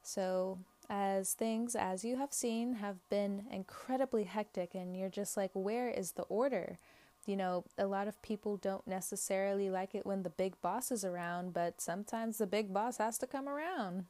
So, 0.02 0.58
as 0.90 1.32
things, 1.32 1.74
as 1.74 2.04
you 2.04 2.16
have 2.16 2.32
seen, 2.32 2.74
have 2.74 2.96
been 3.08 3.44
incredibly 3.50 4.24
hectic, 4.24 4.74
and 4.74 4.96
you're 4.96 5.08
just 5.08 5.36
like, 5.36 5.50
where 5.54 5.88
is 5.88 6.12
the 6.12 6.24
order? 6.24 6.78
You 7.26 7.36
know, 7.36 7.64
a 7.78 7.86
lot 7.86 8.08
of 8.08 8.20
people 8.22 8.56
don't 8.56 8.86
necessarily 8.86 9.70
like 9.70 9.94
it 9.94 10.06
when 10.06 10.22
the 10.22 10.30
big 10.30 10.60
boss 10.60 10.90
is 10.90 11.04
around, 11.04 11.52
but 11.52 11.80
sometimes 11.80 12.38
the 12.38 12.46
big 12.46 12.72
boss 12.72 12.98
has 12.98 13.18
to 13.18 13.26
come 13.26 13.48
around. 13.48 14.04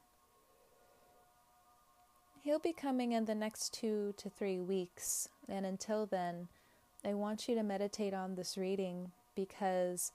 He'll 2.43 2.59
be 2.59 2.73
coming 2.73 3.13
in 3.13 3.25
the 3.25 3.33
next 3.33 3.73
two 3.73 4.13
to 4.17 4.29
three 4.29 4.59
weeks, 4.59 5.29
and 5.49 5.65
until 5.65 6.05
then, 6.05 6.47
I 7.03 7.13
want 7.13 7.47
you 7.47 7.55
to 7.55 7.63
meditate 7.63 8.13
on 8.13 8.35
this 8.35 8.57
reading 8.57 9.11
because 9.35 10.11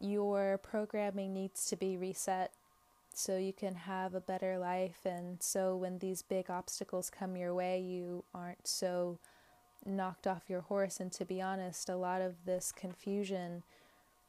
your 0.00 0.58
programming 0.58 1.32
needs 1.32 1.66
to 1.66 1.76
be 1.76 1.96
reset 1.96 2.52
so 3.14 3.38
you 3.38 3.52
can 3.52 3.74
have 3.74 4.14
a 4.14 4.20
better 4.20 4.58
life, 4.58 5.06
and 5.06 5.42
so 5.42 5.76
when 5.76 5.98
these 5.98 6.22
big 6.22 6.50
obstacles 6.50 7.10
come 7.10 7.36
your 7.36 7.54
way, 7.54 7.80
you 7.80 8.24
aren't 8.34 8.66
so 8.66 9.18
knocked 9.86 10.26
off 10.26 10.48
your 10.48 10.62
horse. 10.62 11.00
And 11.00 11.12
to 11.12 11.24
be 11.24 11.40
honest, 11.40 11.88
a 11.88 11.96
lot 11.96 12.20
of 12.20 12.44
this 12.44 12.72
confusion 12.72 13.62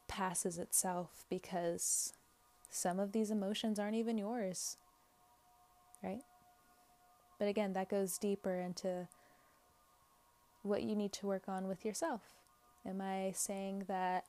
passes 0.07 0.57
itself 0.57 1.25
because 1.29 2.13
some 2.69 2.99
of 2.99 3.11
these 3.11 3.31
emotions 3.31 3.79
aren't 3.79 3.95
even 3.95 4.17
yours, 4.17 4.77
right? 6.03 6.21
But 7.39 7.47
again, 7.47 7.73
that 7.73 7.89
goes 7.89 8.17
deeper 8.17 8.59
into 8.59 9.07
what 10.63 10.83
you 10.83 10.95
need 10.95 11.13
to 11.13 11.27
work 11.27 11.43
on 11.47 11.67
with 11.67 11.85
yourself. 11.85 12.21
Am 12.85 13.01
I 13.01 13.31
saying 13.35 13.83
that 13.87 14.25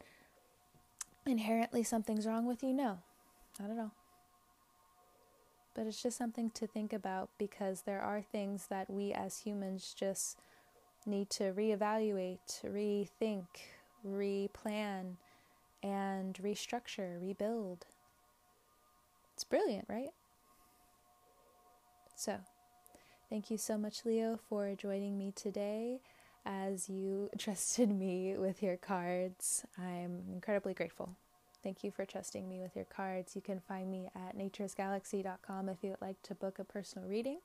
inherently 1.27 1.83
something's 1.83 2.27
wrong 2.27 2.47
with 2.47 2.63
you? 2.63 2.73
No, 2.73 2.99
not 3.61 3.71
at 3.71 3.79
all. 3.79 3.93
But 5.75 5.87
it's 5.87 6.03
just 6.03 6.19
something 6.19 6.51
to 6.51 6.67
think 6.67 6.93
about 6.93 7.31
because 7.39 7.83
there 7.83 8.01
are 8.01 8.21
things 8.21 8.67
that 8.67 8.91
we 8.91 9.13
as 9.13 9.39
humans 9.41 9.95
just 9.97 10.39
need 11.07 11.31
to 11.31 11.53
reevaluate, 11.53 12.63
rethink, 12.65 13.47
replan, 14.07 15.17
and 15.83 16.35
restructure, 16.43 17.21
rebuild. 17.21 17.87
It's 19.35 19.45
brilliant, 19.45 19.87
right? 19.89 20.11
So, 22.17 22.39
thank 23.31 23.51
you 23.51 23.59
so 23.59 23.79
much, 23.79 24.05
Leo, 24.05 24.39
for 24.49 24.75
joining 24.75 25.17
me 25.17 25.33
today 25.35 26.01
as 26.45 26.89
you 26.89 27.31
trusted 27.39 27.91
me 27.91 28.37
with 28.37 28.63
your 28.63 28.77
cards. 28.77 29.65
I'm 29.79 30.25
incredibly 30.33 30.75
grateful. 30.75 31.11
Thank 31.63 31.85
you 31.85 31.91
for 31.91 32.05
trusting 32.05 32.49
me 32.49 32.61
with 32.61 32.75
your 32.75 32.85
cards. 32.85 33.35
You 33.35 33.43
can 33.43 33.61
find 33.61 33.91
me 33.91 34.09
at 34.15 34.37
naturesgalaxy.com 34.37 35.69
if 35.69 35.79
you 35.83 35.91
would 35.91 36.01
like 36.01 36.21
to 36.23 36.35
book 36.35 36.59
a 36.59 36.65
personal 36.65 37.09
reading. 37.09 37.39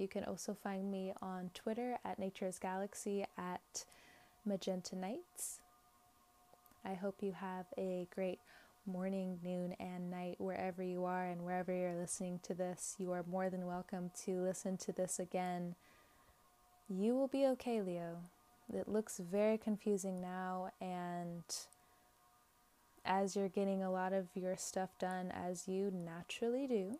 You 0.00 0.08
can 0.08 0.24
also 0.24 0.54
find 0.54 0.90
me 0.90 1.12
on 1.20 1.50
Twitter 1.52 1.98
at 2.06 2.18
Nature's 2.18 2.58
Galaxy 2.58 3.26
at 3.36 3.84
Magenta 4.46 4.96
Nights. 4.96 5.60
I 6.86 6.94
hope 6.94 7.16
you 7.20 7.32
have 7.32 7.66
a 7.76 8.08
great 8.14 8.38
morning, 8.86 9.38
noon, 9.44 9.76
and 9.78 10.10
night 10.10 10.36
wherever 10.38 10.82
you 10.82 11.04
are 11.04 11.26
and 11.26 11.44
wherever 11.44 11.70
you're 11.70 11.94
listening 11.94 12.40
to 12.44 12.54
this. 12.54 12.96
You 12.98 13.12
are 13.12 13.26
more 13.30 13.50
than 13.50 13.66
welcome 13.66 14.10
to 14.24 14.40
listen 14.40 14.78
to 14.78 14.92
this 14.92 15.18
again. 15.18 15.74
You 16.88 17.14
will 17.14 17.28
be 17.28 17.44
okay, 17.48 17.82
Leo. 17.82 18.22
It 18.72 18.88
looks 18.88 19.18
very 19.18 19.58
confusing 19.58 20.18
now, 20.22 20.70
and 20.80 21.44
as 23.04 23.36
you're 23.36 23.50
getting 23.50 23.82
a 23.82 23.92
lot 23.92 24.14
of 24.14 24.28
your 24.34 24.56
stuff 24.56 24.88
done 24.98 25.30
as 25.30 25.68
you 25.68 25.90
naturally 25.92 26.66
do, 26.66 26.98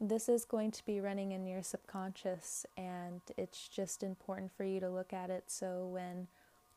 this 0.00 0.28
is 0.28 0.44
going 0.44 0.70
to 0.72 0.84
be 0.84 1.00
running 1.00 1.32
in 1.32 1.46
your 1.46 1.62
subconscious, 1.62 2.66
and 2.76 3.20
it's 3.36 3.68
just 3.68 4.02
important 4.02 4.52
for 4.56 4.64
you 4.64 4.80
to 4.80 4.90
look 4.90 5.12
at 5.12 5.30
it 5.30 5.44
so 5.46 5.86
when 5.86 6.28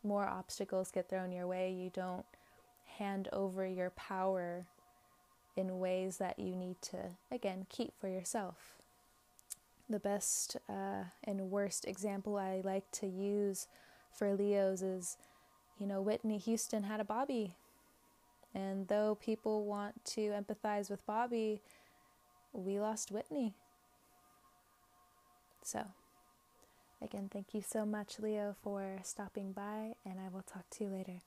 more 0.04 0.26
obstacles 0.26 0.92
get 0.92 1.10
thrown 1.10 1.32
your 1.32 1.48
way, 1.48 1.72
you 1.72 1.90
don't 1.90 2.26
hand 2.98 3.28
over 3.34 3.66
your 3.66 3.90
power 3.92 4.66
in 5.58 5.80
ways 5.80 6.18
that 6.18 6.40
you 6.40 6.56
need 6.56 6.82
to, 6.82 6.98
again, 7.32 7.66
keep 7.70 7.94
for 8.00 8.08
yourself. 8.08 8.78
The 9.90 10.00
best 10.00 10.56
uh, 10.70 11.06
and 11.24 11.52
worst 11.52 11.86
example 11.86 12.38
I 12.38 12.62
like 12.64 12.90
to 12.92 13.08
use 13.08 13.68
for 14.12 14.34
Leos 14.34 14.82
is 14.82 15.18
you 15.80 15.88
know, 15.88 16.02
Whitney 16.02 16.38
Houston 16.38 16.84
had 16.84 17.00
a 17.00 17.06
Bobby. 17.06 17.56
And 18.54 18.88
though 18.88 19.16
people 19.16 19.66
want 19.66 20.04
to 20.06 20.32
empathize 20.32 20.90
with 20.90 21.06
Bobby, 21.06 21.62
we 22.54 22.80
lost 22.80 23.12
Whitney. 23.12 23.56
So, 25.64 25.86
again, 27.02 27.30
thank 27.32 27.54
you 27.54 27.62
so 27.62 27.86
much, 27.86 28.20
Leo, 28.20 28.56
for 28.64 29.00
stopping 29.04 29.52
by, 29.52 29.94
and 30.06 30.20
I 30.20 30.30
will 30.30 30.42
talk 30.44 30.70
to 30.72 30.84
you 30.86 30.90
later. 30.90 31.20